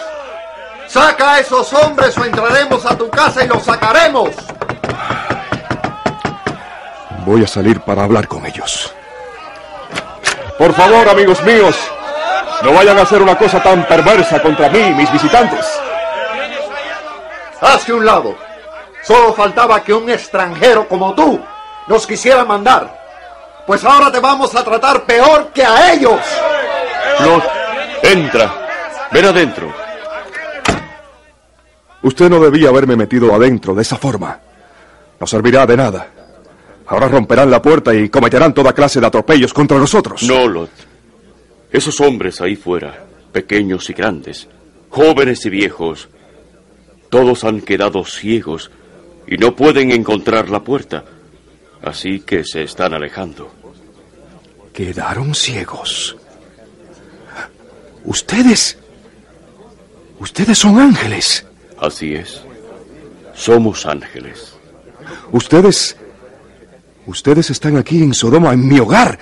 Saca 0.86 1.36
a 1.36 1.40
esos 1.40 1.72
hombres 1.72 2.18
o 2.18 2.26
entraremos 2.26 2.86
a 2.86 2.98
tu 2.98 3.10
casa 3.10 3.46
y 3.46 3.48
los 3.48 3.64
sacaremos. 3.64 4.32
Voy 7.26 7.42
a 7.42 7.48
salir 7.48 7.80
para 7.80 8.04
hablar 8.04 8.28
con 8.28 8.46
ellos. 8.46 8.94
Por 10.58 10.74
favor, 10.74 11.08
amigos 11.08 11.42
míos, 11.44 11.78
no 12.62 12.74
vayan 12.74 13.00
a 13.00 13.04
hacer 13.04 13.22
una 13.22 13.38
cosa 13.38 13.64
tan 13.64 13.88
perversa 13.88 14.42
contra 14.42 14.68
mí 14.68 14.80
y 14.80 14.94
mis 14.94 15.12
visitantes. 15.14 15.66
Hazte 17.62 17.94
un 17.94 18.06
lado. 18.06 18.36
Solo 19.04 19.34
faltaba 19.34 19.82
que 19.82 19.94
un 19.94 20.10
extranjero 20.10 20.86
como 20.90 21.14
tú 21.14 21.40
nos 21.88 22.06
quisiera 22.06 22.44
mandar. 22.44 23.06
Pues 23.66 23.86
ahora 23.86 24.12
te 24.12 24.20
vamos 24.20 24.54
a 24.54 24.66
tratar 24.66 25.04
peor 25.04 25.52
que 25.54 25.64
a 25.64 25.94
ellos. 25.94 26.20
Lot, 27.24 27.44
entra. 28.04 28.68
Ven 29.12 29.26
adentro. 29.26 29.74
Usted 32.04 32.30
no 32.30 32.40
debía 32.40 32.70
haberme 32.70 32.96
metido 32.96 33.34
adentro 33.34 33.74
de 33.74 33.82
esa 33.82 33.98
forma. 33.98 34.40
No 35.20 35.26
servirá 35.26 35.66
de 35.66 35.78
nada. 35.78 36.08
Ahora 36.88 37.08
romperán 37.08 37.50
la 37.50 37.62
puerta 37.62 37.94
y 37.96 38.10
cometerán 38.10 38.54
toda 38.54 38.74
clase 38.74 39.00
de 39.00 39.08
atropellos 39.08 39.54
contra 39.54 39.78
nosotros. 39.78 40.22
No, 40.24 40.48
Lot. 40.48 40.70
Esos 41.72 42.00
hombres 42.00 42.42
ahí 42.42 42.56
fuera, 42.56 43.06
pequeños 43.32 43.90
y 43.90 43.94
grandes, 43.94 44.48
jóvenes 44.90 45.46
y 45.46 45.50
viejos, 45.50 46.10
todos 47.10 47.44
han 47.44 47.62
quedado 47.62 48.06
ciegos 48.06 48.70
y 49.28 49.38
no 49.38 49.56
pueden 49.56 49.92
encontrar 49.92 50.50
la 50.50 50.62
puerta. 50.64 51.04
Así 51.82 52.20
que 52.20 52.44
se 52.44 52.64
están 52.64 52.94
alejando. 52.94 53.52
Quedaron 54.74 55.34
ciegos. 55.34 56.16
Ustedes... 58.06 58.78
Ustedes 60.20 60.58
son 60.58 60.80
ángeles. 60.80 61.46
Así 61.78 62.16
es. 62.16 62.42
Somos 63.34 63.86
ángeles. 63.86 64.54
Ustedes... 65.32 65.98
Ustedes 67.06 67.50
están 67.50 67.78
aquí 67.78 68.02
en 68.02 68.14
Sodoma, 68.14 68.54
en 68.54 68.68
mi 68.68 68.80
hogar. 68.80 69.20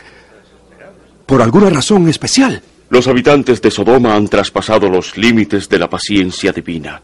Por 1.25 1.41
alguna 1.41 1.69
razón 1.69 2.07
especial. 2.07 2.61
Los 2.89 3.07
habitantes 3.07 3.61
de 3.61 3.71
Sodoma 3.71 4.15
han 4.15 4.27
traspasado 4.27 4.89
los 4.89 5.17
límites 5.17 5.67
de 5.67 5.79
la 5.79 5.89
paciencia 5.89 6.51
divina. 6.51 7.01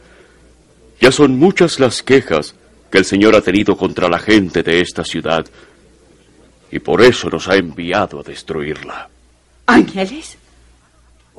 Ya 1.02 1.12
son 1.12 1.38
muchas 1.38 1.80
las 1.80 2.04
quejas 2.04 2.54
que 2.92 2.98
el 2.98 3.06
Señor 3.06 3.36
ha 3.36 3.42
tenido 3.42 3.78
contra 3.78 4.10
la 4.10 4.20
gente 4.20 4.63
de 4.63 4.82
esta 4.82 5.04
ciudad, 5.04 5.46
y 6.72 6.80
por 6.80 7.02
eso 7.02 7.30
nos 7.30 7.48
ha 7.48 7.56
enviado 7.56 8.20
a 8.20 8.24
destruirla. 8.24 9.10
¿Ángeles? 9.65 10.38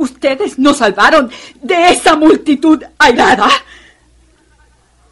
¿Ustedes 0.01 0.59
nos 0.59 0.79
salvaron 0.79 1.31
de 1.61 1.91
esa 1.91 2.17
multitud 2.17 2.83
airada? 2.99 3.51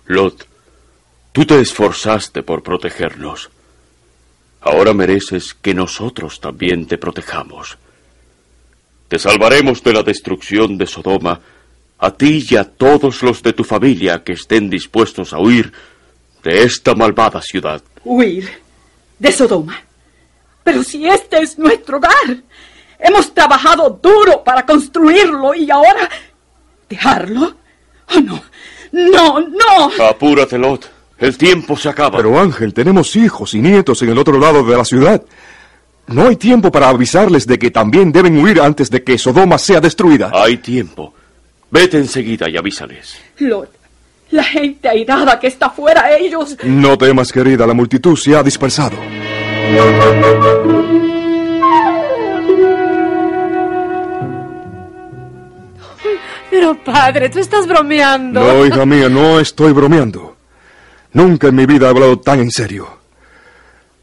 Lot, 0.07 0.47
tú 1.31 1.45
te 1.45 1.61
esforzaste 1.61 2.43
por 2.43 2.63
protegernos. 2.63 3.51
Ahora 4.63 4.95
mereces 4.95 5.53
que 5.53 5.75
nosotros 5.75 6.41
también 6.41 6.87
te 6.87 6.97
protejamos. 6.97 7.77
Te 9.09 9.19
salvaremos 9.19 9.83
de 9.83 9.93
la 9.93 10.03
destrucción 10.03 10.79
de 10.79 10.87
Sodoma, 10.87 11.39
a 11.99 12.11
ti 12.13 12.47
y 12.49 12.57
a 12.57 12.65
todos 12.65 13.23
los 13.23 13.43
de 13.43 13.53
tu 13.53 13.65
familia 13.65 14.25
que 14.25 14.33
estén 14.33 14.71
dispuestos 14.71 15.35
a 15.35 15.39
huir 15.39 15.71
de 16.43 16.63
esta 16.63 16.95
malvada 16.95 17.43
ciudad. 17.43 17.83
Huir 18.05 18.49
de 19.19 19.33
Sodoma. 19.33 19.83
Pero 20.65 20.83
si 20.83 21.07
este 21.07 21.43
es 21.43 21.59
nuestro 21.59 21.99
hogar, 21.99 22.43
hemos 22.99 23.33
trabajado 23.33 23.99
duro 24.03 24.43
para 24.45 24.65
construirlo 24.65 25.55
y 25.55 25.71
ahora 25.71 26.09
dejarlo. 26.89 27.55
Oh, 28.15 28.21
no, 28.21 28.43
no, 28.93 29.41
no. 29.41 30.05
Apúrate, 30.07 30.59
Lot. 30.59 30.91
El 31.19 31.37
tiempo 31.37 31.77
se 31.77 31.89
acaba. 31.89 32.17
Pero 32.17 32.39
Ángel, 32.39 32.73
tenemos 32.73 33.17
hijos 33.17 33.55
y 33.55 33.61
nietos 33.61 34.03
en 34.03 34.11
el 34.11 34.19
otro 34.19 34.39
lado 34.39 34.63
de 34.63 34.77
la 34.77 34.85
ciudad. 34.85 35.23
No 36.07 36.29
hay 36.29 36.37
tiempo 36.37 36.71
para 36.73 36.89
avisarles 36.89 37.47
de 37.47 37.59
que 37.59 37.71
también 37.71 38.13
deben 38.13 38.39
huir 38.39 38.61
antes 38.61 38.91
de 38.91 39.03
que 39.03 39.19
Sodoma 39.19 39.59
sea 39.59 39.81
destruida. 39.81 40.31
Hay 40.33 40.57
tiempo. 40.59 41.13
Vete 41.71 41.99
enseguida 41.99 42.49
y 42.49 42.57
avísales. 42.57 43.19
Lot, 43.39 43.69
la 44.31 44.43
gente 44.43 44.89
airada 44.89 45.39
que 45.39 45.49
está 45.49 45.67
afuera, 45.67 46.17
ellos... 46.17 46.57
No 46.65 46.97
temas, 46.97 47.31
querida, 47.31 47.67
la 47.67 47.75
multitud 47.75 48.17
se 48.17 48.35
ha 48.35 48.43
dispersado. 48.43 48.97
Pero 56.59 56.75
padre, 56.83 57.29
tú 57.29 57.39
estás 57.39 57.69
bromeando. 57.69 58.41
No, 58.41 58.67
hija 58.67 58.85
mía, 58.85 59.09
no 59.09 59.39
estoy 59.39 59.73
bromeando. 59.73 60.37
Nunca 61.13 61.47
en 61.47 61.55
mi 61.55 61.67
vida 61.67 61.87
he 61.87 61.91
hablado 61.91 62.19
tan 62.19 62.41
en 62.41 62.51
serio. 62.51 62.99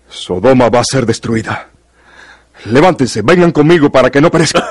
Sodoma 0.07 0.69
va 0.69 0.79
a 0.79 0.85
ser 0.85 1.05
destruida. 1.05 1.67
Levántense, 2.63 3.23
vengan 3.23 3.51
conmigo 3.51 3.91
para 3.91 4.09
que 4.09 4.21
no 4.21 4.31
perezca. 4.31 4.65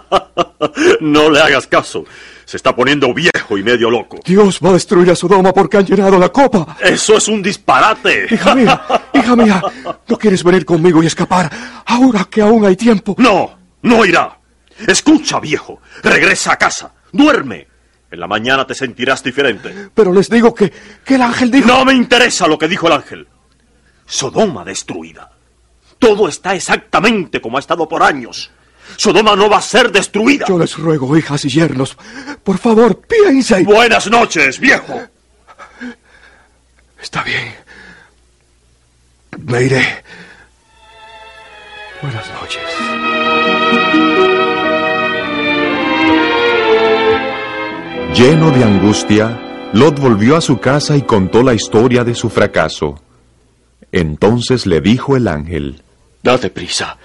no 1.00 1.28
le 1.28 1.42
hagas 1.42 1.66
caso. 1.66 2.06
Se 2.46 2.56
está 2.56 2.74
poniendo 2.74 3.12
viejo 3.12 3.58
y 3.58 3.62
medio 3.62 3.90
loco. 3.90 4.18
Dios 4.24 4.58
va 4.64 4.70
a 4.70 4.72
destruir 4.72 5.10
a 5.10 5.14
Sodoma 5.14 5.52
porque 5.52 5.76
han 5.76 5.84
llenado 5.84 6.18
la 6.18 6.30
copa. 6.30 6.78
Eso 6.80 7.18
es 7.18 7.28
un 7.28 7.42
disparate. 7.42 8.26
Hija 8.30 8.54
mía, 8.54 8.80
hija 9.12 9.36
mía, 9.36 9.62
¿no 10.08 10.16
quieres 10.16 10.42
venir 10.42 10.64
conmigo 10.64 11.02
y 11.02 11.06
escapar 11.06 11.50
ahora 11.84 12.24
que 12.24 12.40
aún 12.40 12.64
hay 12.64 12.76
tiempo? 12.76 13.16
No, 13.18 13.50
no 13.82 14.02
irá. 14.06 14.39
Escucha, 14.86 15.40
viejo. 15.40 15.80
Regresa 16.02 16.52
a 16.52 16.58
casa. 16.58 16.92
Duerme. 17.12 17.68
En 18.10 18.20
la 18.20 18.26
mañana 18.26 18.66
te 18.66 18.74
sentirás 18.74 19.22
diferente. 19.22 19.90
Pero 19.94 20.12
les 20.12 20.28
digo 20.28 20.54
que, 20.54 20.72
que 21.04 21.14
el 21.14 21.22
ángel 21.22 21.50
dijo... 21.50 21.68
No 21.68 21.84
me 21.84 21.92
interesa 21.92 22.48
lo 22.48 22.58
que 22.58 22.68
dijo 22.68 22.88
el 22.88 22.94
ángel. 22.94 23.28
Sodoma 24.06 24.64
destruida. 24.64 25.30
Todo 25.98 26.28
está 26.28 26.54
exactamente 26.54 27.40
como 27.40 27.58
ha 27.58 27.60
estado 27.60 27.88
por 27.88 28.02
años. 28.02 28.50
Sodoma 28.96 29.36
no 29.36 29.48
va 29.48 29.58
a 29.58 29.62
ser 29.62 29.92
destruida. 29.92 30.46
Yo 30.48 30.58
les 30.58 30.76
ruego, 30.76 31.16
hijas 31.16 31.44
y 31.44 31.48
yernos, 31.48 31.96
por 32.42 32.58
favor, 32.58 33.00
piensen. 33.00 33.64
Buenas 33.64 34.10
noches, 34.10 34.58
viejo. 34.58 35.00
Está 37.00 37.22
bien. 37.22 37.54
Me 39.38 39.62
iré. 39.62 40.02
Buenas 42.02 42.26
noches. 42.32 44.39
Lleno 48.20 48.50
de 48.50 48.62
angustia, 48.62 49.70
Lot 49.72 49.98
volvió 49.98 50.36
a 50.36 50.42
su 50.42 50.58
casa 50.58 50.94
y 50.94 51.00
contó 51.00 51.42
la 51.42 51.54
historia 51.54 52.04
de 52.04 52.14
su 52.14 52.28
fracaso. 52.28 53.02
Entonces 53.92 54.66
le 54.66 54.82
dijo 54.82 55.16
el 55.16 55.26
ángel, 55.26 55.82
Date 56.22 56.50
prisa. 56.50 56.98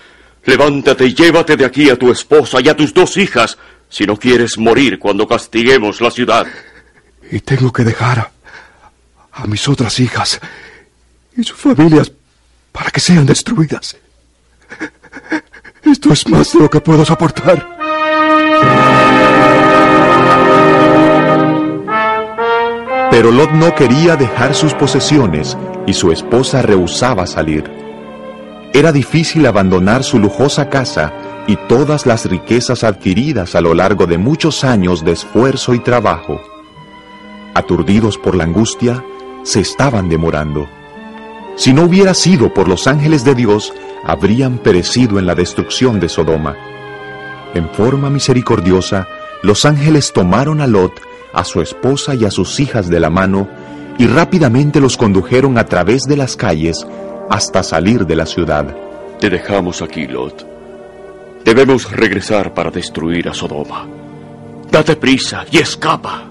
Levántate 0.43 1.05
y 1.05 1.13
llévate 1.13 1.55
de 1.55 1.63
aquí 1.63 1.89
a 1.89 1.97
tu 1.97 2.11
esposa 2.11 2.59
y 2.59 2.67
a 2.67 2.75
tus 2.75 2.93
dos 2.93 3.15
hijas, 3.15 3.57
si 3.87 4.05
no 4.05 4.17
quieres 4.17 4.57
morir 4.57 4.99
cuando 4.99 5.25
castiguemos 5.25 6.01
la 6.01 6.11
ciudad. 6.11 6.45
Y 7.31 7.39
tengo 7.39 7.71
que 7.71 7.85
dejar 7.85 8.19
a, 8.19 8.31
a 9.31 9.47
mis 9.47 9.65
otras 9.69 9.97
hijas 10.01 10.41
y 11.37 11.45
sus 11.45 11.57
familias 11.57 12.11
para 12.73 12.91
que 12.91 12.99
sean 12.99 13.25
destruidas. 13.25 13.95
Esto 15.81 16.11
es 16.11 16.27
más 16.27 16.51
de 16.51 16.59
lo 16.59 16.69
que 16.69 16.81
puedo 16.81 17.05
soportar. 17.05 19.04
Pero 23.15 23.31
Lot 23.31 23.51
no 23.51 23.73
quería 23.73 24.17
dejar 24.17 24.53
sus 24.53 24.73
posesiones 24.73 25.57
y 25.87 25.93
su 25.93 26.11
esposa 26.11 26.61
rehusaba 26.61 27.25
salir. 27.25 27.63
Era 28.73 28.91
difícil 28.91 29.45
abandonar 29.45 30.03
su 30.03 30.19
lujosa 30.19 30.69
casa 30.69 31.13
y 31.47 31.55
todas 31.55 32.05
las 32.05 32.25
riquezas 32.25 32.83
adquiridas 32.83 33.55
a 33.55 33.61
lo 33.61 33.73
largo 33.73 34.05
de 34.05 34.17
muchos 34.17 34.65
años 34.65 35.05
de 35.05 35.13
esfuerzo 35.13 35.73
y 35.73 35.79
trabajo. 35.79 36.41
Aturdidos 37.53 38.17
por 38.17 38.35
la 38.35 38.43
angustia, 38.43 39.01
se 39.43 39.61
estaban 39.61 40.09
demorando. 40.09 40.67
Si 41.55 41.71
no 41.71 41.83
hubiera 41.83 42.13
sido 42.13 42.53
por 42.53 42.67
los 42.67 42.85
ángeles 42.85 43.23
de 43.23 43.33
Dios, 43.33 43.73
habrían 44.03 44.57
perecido 44.57 45.19
en 45.19 45.25
la 45.25 45.35
destrucción 45.35 46.01
de 46.01 46.09
Sodoma. 46.09 46.57
En 47.53 47.69
forma 47.69 48.09
misericordiosa, 48.09 49.07
los 49.41 49.63
ángeles 49.63 50.11
tomaron 50.11 50.59
a 50.59 50.67
Lot, 50.67 50.99
a 51.33 51.43
su 51.43 51.61
esposa 51.61 52.15
y 52.15 52.25
a 52.25 52.31
sus 52.31 52.59
hijas 52.59 52.89
de 52.89 52.99
la 52.99 53.09
mano, 53.09 53.47
y 53.97 54.07
rápidamente 54.07 54.79
los 54.79 54.97
condujeron 54.97 55.57
a 55.57 55.65
través 55.65 56.03
de 56.03 56.17
las 56.17 56.35
calles 56.35 56.85
hasta 57.29 57.63
salir 57.63 58.05
de 58.05 58.15
la 58.15 58.25
ciudad. 58.25 58.75
Te 59.19 59.29
dejamos 59.29 59.81
aquí, 59.81 60.07
Lot. 60.07 60.45
Debemos 61.43 61.91
regresar 61.91 62.53
para 62.53 62.71
destruir 62.71 63.29
a 63.29 63.33
Sodoma. 63.33 63.87
Date 64.71 64.95
prisa 64.95 65.45
y 65.51 65.59
escapa. 65.59 66.29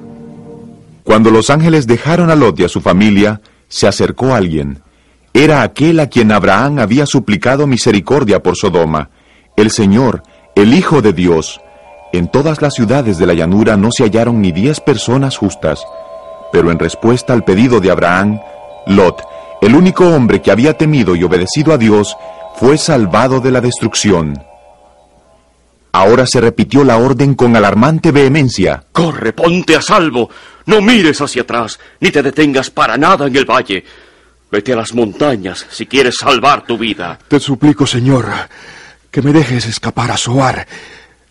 Cuando 1.04 1.30
los 1.30 1.50
ángeles 1.50 1.86
dejaron 1.86 2.30
a 2.30 2.34
Lot 2.34 2.60
y 2.60 2.64
a 2.64 2.68
su 2.68 2.80
familia, 2.80 3.40
se 3.68 3.86
acercó 3.86 4.34
alguien. 4.34 4.80
Era 5.32 5.62
aquel 5.62 6.00
a 6.00 6.08
quien 6.08 6.32
Abraham 6.32 6.78
había 6.78 7.06
suplicado 7.06 7.66
misericordia 7.66 8.42
por 8.42 8.56
Sodoma, 8.56 9.10
el 9.56 9.70
Señor, 9.70 10.22
el 10.54 10.74
Hijo 10.74 11.02
de 11.02 11.12
Dios. 11.12 11.60
En 12.14 12.28
todas 12.28 12.62
las 12.62 12.74
ciudades 12.74 13.18
de 13.18 13.26
la 13.26 13.34
llanura 13.34 13.76
no 13.76 13.90
se 13.90 14.04
hallaron 14.04 14.40
ni 14.40 14.52
diez 14.52 14.78
personas 14.78 15.36
justas, 15.36 15.84
pero 16.52 16.70
en 16.70 16.78
respuesta 16.78 17.32
al 17.32 17.42
pedido 17.42 17.80
de 17.80 17.90
Abraham, 17.90 18.38
Lot, 18.86 19.20
el 19.60 19.74
único 19.74 20.06
hombre 20.06 20.40
que 20.40 20.52
había 20.52 20.74
temido 20.74 21.16
y 21.16 21.24
obedecido 21.24 21.72
a 21.72 21.76
Dios, 21.76 22.16
fue 22.54 22.78
salvado 22.78 23.40
de 23.40 23.50
la 23.50 23.60
destrucción. 23.60 24.40
Ahora 25.90 26.24
se 26.24 26.40
repitió 26.40 26.84
la 26.84 26.98
orden 26.98 27.34
con 27.34 27.56
alarmante 27.56 28.12
vehemencia. 28.12 28.84
Corre, 28.92 29.32
ponte 29.32 29.74
a 29.74 29.82
salvo. 29.82 30.30
No 30.66 30.80
mires 30.80 31.20
hacia 31.20 31.42
atrás, 31.42 31.80
ni 31.98 32.12
te 32.12 32.22
detengas 32.22 32.70
para 32.70 32.96
nada 32.96 33.26
en 33.26 33.34
el 33.34 33.44
valle. 33.44 33.84
Vete 34.52 34.72
a 34.72 34.76
las 34.76 34.94
montañas 34.94 35.66
si 35.68 35.86
quieres 35.86 36.18
salvar 36.18 36.64
tu 36.64 36.78
vida. 36.78 37.18
Te 37.26 37.40
suplico, 37.40 37.88
Señor, 37.88 38.26
que 39.10 39.20
me 39.20 39.32
dejes 39.32 39.66
escapar 39.66 40.12
a 40.12 40.16
Soar. 40.16 40.64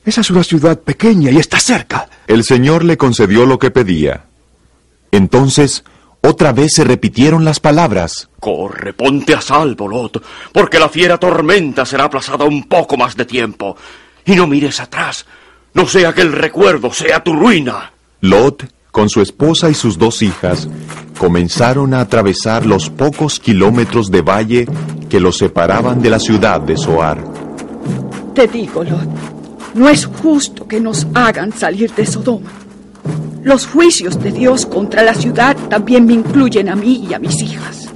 Esa 0.06 0.22
es 0.22 0.30
una 0.30 0.44
ciudad 0.44 0.80
pequeña 0.80 1.32
y 1.32 1.38
está 1.38 1.60
cerca. 1.60 2.10
El 2.28 2.44
Señor 2.44 2.84
le 2.84 2.98
concedió 2.98 3.46
lo 3.46 3.58
que 3.60 3.72
pedía. 3.72 4.26
Entonces, 5.12 5.84
otra 6.22 6.54
vez 6.54 6.74
se 6.74 6.84
repitieron 6.84 7.46
las 7.46 7.60
palabras. 7.60 8.30
Corre, 8.40 8.94
ponte 8.94 9.34
a 9.34 9.42
salvo, 9.42 9.88
Lot, 9.88 10.24
porque 10.52 10.80
la 10.80 10.90
fiera 10.90 11.18
tormenta 11.18 11.86
será 11.86 12.06
aplazada 12.06 12.46
un 12.46 12.64
poco 12.64 12.98
más 12.98 13.16
de 13.16 13.26
tiempo. 13.26 13.76
Y 14.26 14.36
no 14.36 14.48
mires 14.48 14.80
atrás, 14.80 15.26
no 15.74 15.86
sea 15.86 16.14
que 16.14 16.22
el 16.22 16.32
recuerdo 16.32 16.94
sea 16.94 17.24
tu 17.24 17.34
ruina. 17.34 17.92
Lot, 18.22 18.66
con 18.92 19.10
su 19.10 19.22
esposa 19.22 19.70
y 19.70 19.74
sus 19.74 19.98
dos 19.98 20.22
hijas, 20.22 20.70
comenzaron 21.18 21.94
a 21.94 22.00
atravesar 22.00 22.66
los 22.66 22.90
pocos 22.90 23.40
kilómetros 23.40 24.10
de 24.10 24.22
valle 24.22 24.68
que 25.10 25.20
los 25.20 25.38
separaban 25.38 26.02
de 26.02 26.10
la 26.10 26.20
ciudad 26.20 26.62
de 26.62 26.78
Soar. 26.78 27.22
Te 28.34 28.48
digo, 28.48 28.84
Lot, 28.84 29.10
no 29.74 29.90
es 29.90 30.06
justo 30.06 30.68
que 30.68 30.80
nos 30.80 31.08
hagan 31.14 31.52
salir 31.52 31.92
de 31.94 32.06
Sodoma. 32.06 32.52
Los 33.44 33.68
juicios 33.68 34.22
de 34.22 34.32
Dios 34.32 34.66
contra 34.66 35.04
la 35.04 35.14
ciudad 35.14 35.58
también 35.70 36.06
me 36.06 36.14
incluyen 36.14 36.70
a 36.70 36.76
mí 36.76 37.06
y 37.10 37.14
a 37.14 37.20
mis 37.20 37.42
hijas. 37.42 37.90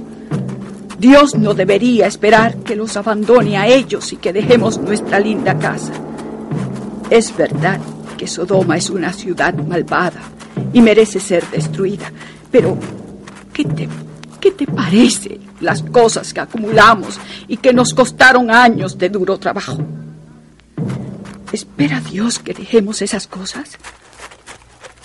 Dios 0.98 1.36
no 1.36 1.54
debería 1.54 2.06
esperar 2.06 2.56
que 2.56 2.74
los 2.74 2.96
abandone 2.96 3.56
a 3.56 3.66
ellos 3.66 4.12
y 4.12 4.16
que 4.16 4.32
dejemos 4.32 4.78
nuestra 4.78 5.20
linda 5.20 5.58
casa. 5.58 5.92
Es 7.08 7.34
verdad 7.36 7.78
que 8.16 8.26
Sodoma 8.26 8.76
es 8.76 8.90
una 8.90 9.12
ciudad 9.12 9.54
malvada 9.54 10.20
y 10.72 10.82
merece 10.82 11.20
ser 11.20 11.48
destruida, 11.50 12.12
pero 12.50 12.76
¿qué 13.52 13.64
te, 13.64 13.88
qué 14.40 14.50
te 14.50 14.66
parece 14.66 15.38
las 15.60 15.82
cosas 15.82 16.34
que 16.34 16.40
acumulamos 16.40 17.18
y 17.46 17.56
que 17.56 17.72
nos 17.72 17.94
costaron 17.94 18.50
años 18.50 18.98
de 18.98 19.08
duro 19.08 19.38
trabajo? 19.38 19.78
¿Espera 21.52 22.00
Dios 22.00 22.38
que 22.38 22.52
dejemos 22.52 23.00
esas 23.02 23.26
cosas? 23.26 23.78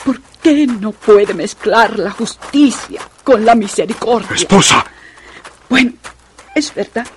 ¿Por 0.03 0.19
qué 0.41 0.67
no 0.67 0.91
puede 0.91 1.33
mezclar 1.33 1.97
la 1.97 2.11
justicia 2.11 3.01
con 3.23 3.45
la 3.45 3.55
misericordia? 3.55 4.35
Esposa. 4.35 4.85
Bueno, 5.69 5.93
es 6.53 6.73
verdad. 6.73 7.07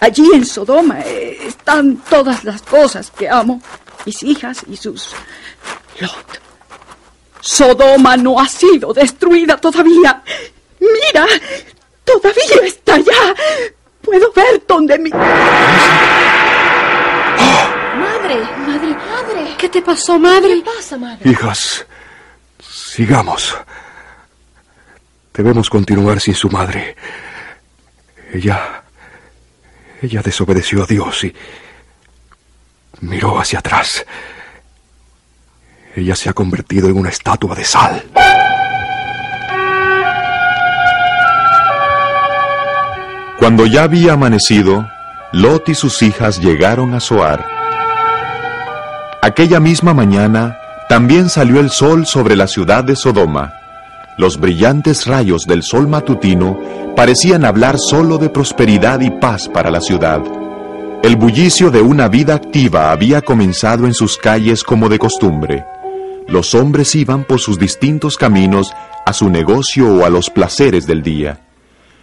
Allí 0.00 0.30
en 0.32 0.44
Sodoma 0.44 1.00
eh, 1.00 1.38
están 1.46 1.96
todas 2.08 2.44
las 2.44 2.62
cosas 2.62 3.10
que 3.10 3.28
amo, 3.28 3.60
mis 4.04 4.22
hijas 4.22 4.60
y 4.68 4.76
sus... 4.76 5.10
Lot. 6.00 6.40
Sodoma 7.40 8.16
no 8.16 8.38
ha 8.38 8.48
sido 8.48 8.92
destruida 8.92 9.56
todavía. 9.56 10.22
Mira, 10.78 11.26
todavía 12.04 12.64
está 12.64 12.94
allá. 12.94 13.34
Puedo 14.02 14.32
ver 14.32 14.62
donde 14.66 14.98
mi... 14.98 15.10
Madre, 17.98 18.40
madre, 18.66 18.88
madre. 18.88 19.54
¿Qué 19.58 19.68
te 19.68 19.82
pasó, 19.82 20.18
madre? 20.18 20.62
¿Qué 20.62 20.70
pasa, 20.76 20.98
madre? 20.98 21.30
Hijas, 21.30 21.86
sigamos. 22.60 23.56
Debemos 25.32 25.68
continuar 25.70 26.20
sin 26.20 26.34
su 26.34 26.48
madre. 26.50 26.96
Ella... 28.32 28.82
Ella 30.02 30.20
desobedeció 30.22 30.82
a 30.82 30.86
Dios 30.86 31.24
y 31.24 31.34
miró 33.00 33.38
hacia 33.40 33.60
atrás. 33.60 34.04
Ella 35.94 36.14
se 36.14 36.28
ha 36.28 36.34
convertido 36.34 36.88
en 36.88 36.98
una 36.98 37.08
estatua 37.08 37.54
de 37.54 37.64
sal. 37.64 38.04
Cuando 43.38 43.64
ya 43.66 43.84
había 43.84 44.12
amanecido, 44.12 44.86
Lot 45.36 45.68
y 45.68 45.74
sus 45.74 46.02
hijas 46.02 46.40
llegaron 46.40 46.94
a 46.94 47.00
Soar. 47.00 47.46
Aquella 49.20 49.60
misma 49.60 49.92
mañana 49.92 50.56
también 50.88 51.28
salió 51.28 51.60
el 51.60 51.68
sol 51.68 52.06
sobre 52.06 52.36
la 52.36 52.46
ciudad 52.46 52.84
de 52.84 52.96
Sodoma. 52.96 53.52
Los 54.16 54.40
brillantes 54.40 55.06
rayos 55.06 55.44
del 55.44 55.62
sol 55.62 55.88
matutino 55.88 56.58
parecían 56.96 57.44
hablar 57.44 57.76
solo 57.78 58.16
de 58.16 58.30
prosperidad 58.30 59.00
y 59.00 59.10
paz 59.10 59.46
para 59.46 59.70
la 59.70 59.82
ciudad. 59.82 60.22
El 61.02 61.16
bullicio 61.16 61.70
de 61.70 61.82
una 61.82 62.08
vida 62.08 62.34
activa 62.34 62.90
había 62.90 63.20
comenzado 63.20 63.84
en 63.84 63.92
sus 63.92 64.16
calles 64.16 64.64
como 64.64 64.88
de 64.88 64.98
costumbre. 64.98 65.66
Los 66.28 66.54
hombres 66.54 66.94
iban 66.94 67.24
por 67.24 67.40
sus 67.40 67.58
distintos 67.58 68.16
caminos 68.16 68.72
a 69.04 69.12
su 69.12 69.28
negocio 69.28 69.96
o 69.96 70.06
a 70.06 70.08
los 70.08 70.30
placeres 70.30 70.86
del 70.86 71.02
día. 71.02 71.45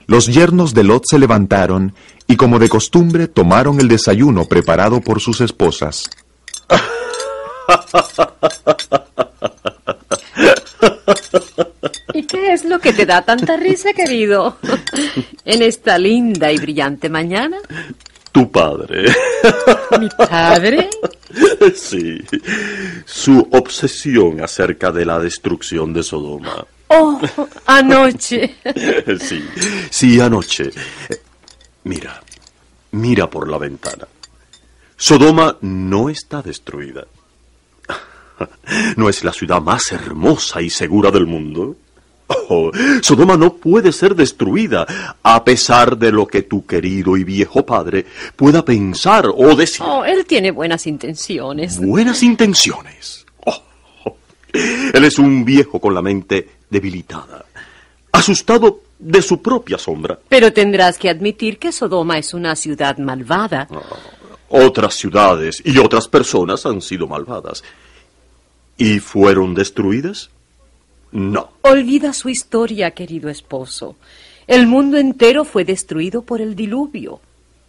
Los 0.07 0.27
yernos 0.27 0.73
de 0.73 0.83
Lot 0.83 1.05
se 1.07 1.19
levantaron 1.19 1.93
y 2.27 2.35
como 2.35 2.59
de 2.59 2.69
costumbre 2.69 3.27
tomaron 3.27 3.79
el 3.79 3.87
desayuno 3.87 4.45
preparado 4.45 5.01
por 5.01 5.19
sus 5.19 5.41
esposas. 5.41 6.09
¿Y 12.13 12.23
qué 12.23 12.53
es 12.53 12.65
lo 12.65 12.79
que 12.79 12.93
te 12.93 13.05
da 13.05 13.23
tanta 13.23 13.57
risa, 13.57 13.93
querido? 13.93 14.57
En 15.45 15.61
esta 15.61 15.97
linda 15.97 16.51
y 16.51 16.57
brillante 16.57 17.09
mañana. 17.09 17.57
Tu 18.31 18.49
padre. 18.51 19.05
¿Mi 19.99 20.09
padre? 20.09 20.89
Sí. 21.75 22.19
Su 23.05 23.47
obsesión 23.51 24.41
acerca 24.41 24.91
de 24.91 25.05
la 25.05 25.19
destrucción 25.19 25.93
de 25.93 26.03
Sodoma. 26.03 26.65
Oh, 26.95 27.19
anoche. 27.65 28.55
Sí, 29.19 29.43
sí, 29.89 30.19
anoche. 30.19 30.71
Eh, 31.09 31.21
Mira, 31.85 32.21
mira 32.91 33.29
por 33.29 33.49
la 33.49 33.57
ventana. 33.57 34.07
Sodoma 34.95 35.57
no 35.61 36.09
está 36.09 36.41
destruida. 36.41 37.05
¿No 38.95 39.09
es 39.09 39.23
la 39.23 39.33
ciudad 39.33 39.61
más 39.61 39.91
hermosa 39.91 40.61
y 40.61 40.69
segura 40.69 41.11
del 41.11 41.25
mundo? 41.25 41.75
Oh, 42.49 42.71
Sodoma 43.01 43.35
no 43.35 43.55
puede 43.55 43.91
ser 43.91 44.15
destruida, 44.15 44.87
a 45.21 45.43
pesar 45.43 45.97
de 45.97 46.11
lo 46.11 46.25
que 46.25 46.43
tu 46.43 46.65
querido 46.65 47.17
y 47.17 47.23
viejo 47.25 47.65
padre 47.65 48.05
pueda 48.35 48.63
pensar 48.63 49.27
o 49.27 49.55
decir. 49.55 49.85
Oh, 49.87 50.05
él 50.05 50.25
tiene 50.25 50.51
buenas 50.51 50.87
intenciones. 50.87 51.79
Buenas 51.79 52.23
intenciones. 52.23 53.25
Oh, 53.45 53.61
oh. 54.05 54.17
Él 54.53 55.03
es 55.03 55.19
un 55.19 55.43
viejo 55.43 55.81
con 55.81 55.93
la 55.93 56.01
mente 56.01 56.47
debilitada, 56.69 57.45
asustado 58.11 58.81
de 58.99 59.21
su 59.21 59.41
propia 59.41 59.77
sombra. 59.77 60.17
Pero 60.29 60.53
tendrás 60.53 60.97
que 60.97 61.09
admitir 61.09 61.59
que 61.59 61.71
Sodoma 61.71 62.17
es 62.17 62.33
una 62.33 62.55
ciudad 62.55 62.97
malvada. 62.97 63.67
Otras 64.49 64.95
ciudades 64.95 65.61
y 65.65 65.77
otras 65.77 66.07
personas 66.07 66.65
han 66.65 66.81
sido 66.81 67.07
malvadas. 67.07 67.63
¿Y 68.77 68.99
fueron 68.99 69.53
destruidas? 69.53 70.29
No. 71.11 71.51
Olvida 71.61 72.13
su 72.13 72.29
historia, 72.29 72.91
querido 72.91 73.29
esposo. 73.29 73.95
El 74.47 74.67
mundo 74.67 74.97
entero 74.97 75.45
fue 75.45 75.63
destruido 75.63 76.23
por 76.23 76.41
el 76.41 76.55
diluvio. 76.55 77.21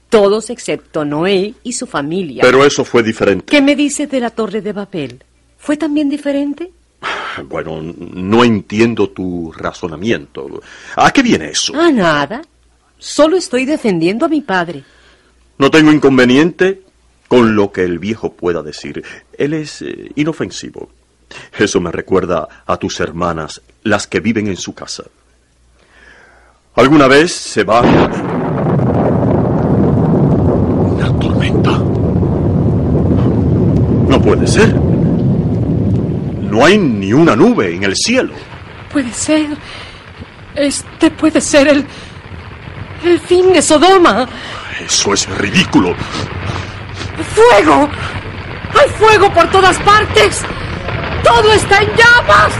Todos 0.08 0.50
excepto 0.50 1.04
Noé 1.04 1.54
y 1.62 1.72
su 1.72 1.86
familia. 1.86 2.42
Pero 2.42 2.64
eso 2.64 2.84
fue 2.84 3.02
diferente. 3.02 3.46
¿Qué 3.46 3.60
me 3.60 3.76
dices 3.76 4.10
de 4.10 4.20
la 4.20 4.30
torre 4.30 4.60
de 4.60 4.72
Babel? 4.72 5.22
¿Fue 5.58 5.76
también 5.76 6.08
diferente? 6.08 6.70
Bueno, 7.48 7.80
no 7.82 8.44
entiendo 8.44 9.10
tu 9.10 9.52
razonamiento. 9.52 10.60
¿A 10.96 11.10
qué 11.10 11.22
viene 11.22 11.50
eso? 11.50 11.74
A 11.74 11.90
nada. 11.90 12.42
Solo 12.98 13.36
estoy 13.36 13.64
defendiendo 13.64 14.24
a 14.24 14.28
mi 14.28 14.40
padre. 14.40 14.84
No 15.58 15.70
tengo 15.70 15.92
inconveniente 15.92 16.82
con 17.28 17.56
lo 17.56 17.72
que 17.72 17.82
el 17.82 17.98
viejo 17.98 18.32
pueda 18.32 18.62
decir. 18.62 19.02
Él 19.36 19.54
es 19.54 19.82
eh, 19.82 20.12
inofensivo. 20.14 20.90
Eso 21.58 21.80
me 21.80 21.90
recuerda 21.90 22.48
a 22.66 22.76
tus 22.76 23.00
hermanas, 23.00 23.60
las 23.82 24.06
que 24.06 24.20
viven 24.20 24.46
en 24.46 24.56
su 24.56 24.74
casa. 24.74 25.04
¿Alguna 26.76 27.08
vez 27.08 27.32
se 27.32 27.64
van? 27.64 27.84
Una 30.92 31.18
tormenta. 31.18 31.78
No 34.08 34.22
puede 34.22 34.46
ser. 34.46 34.93
No 36.54 36.64
hay 36.64 36.78
ni 36.78 37.12
una 37.12 37.34
nube 37.34 37.74
en 37.74 37.82
el 37.82 37.96
cielo. 37.96 38.32
Puede 38.92 39.12
ser. 39.12 39.48
Este 40.54 41.10
puede 41.10 41.40
ser 41.40 41.66
el. 41.66 41.84
el 43.02 43.18
fin 43.18 43.52
de 43.52 43.60
Sodoma. 43.60 44.28
Eso 44.78 45.14
es 45.14 45.28
ridículo. 45.36 45.96
¡Fuego! 47.34 47.88
¡Hay 48.72 48.88
fuego 48.90 49.32
por 49.32 49.50
todas 49.50 49.76
partes! 49.80 50.42
¡Todo 51.24 51.52
está 51.54 51.78
en 51.82 51.88
llamas! 51.96 52.52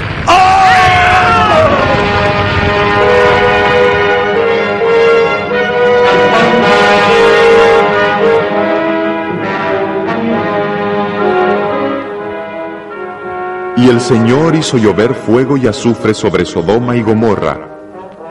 Y 13.76 13.88
el 13.88 14.00
Señor 14.00 14.54
hizo 14.54 14.78
llover 14.78 15.14
fuego 15.14 15.56
y 15.56 15.66
azufre 15.66 16.14
sobre 16.14 16.44
Sodoma 16.44 16.96
y 16.96 17.02
Gomorra, 17.02 17.74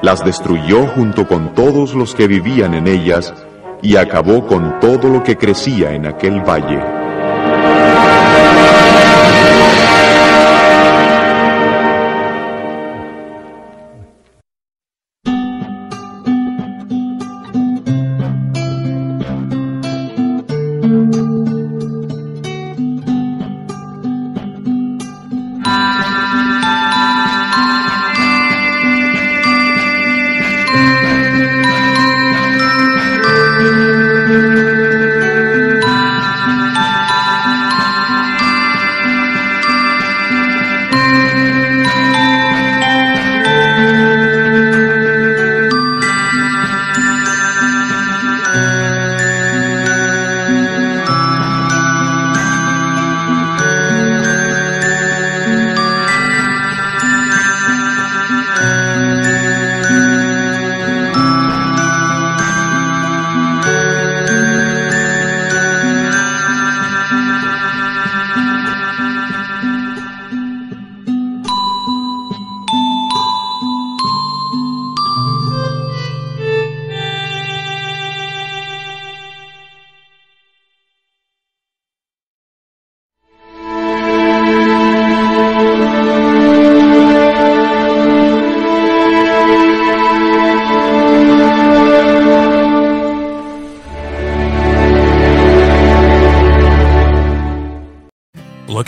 las 0.01 0.23
destruyó 0.23 0.87
junto 0.87 1.27
con 1.27 1.53
todos 1.53 1.93
los 1.93 2.15
que 2.15 2.27
vivían 2.27 2.73
en 2.73 2.87
ellas, 2.87 3.33
y 3.81 3.97
acabó 3.97 4.47
con 4.47 4.79
todo 4.79 5.09
lo 5.09 5.21
que 5.21 5.37
crecía 5.37 5.91
en 5.93 6.05
aquel 6.05 6.39
valle. 6.41 7.02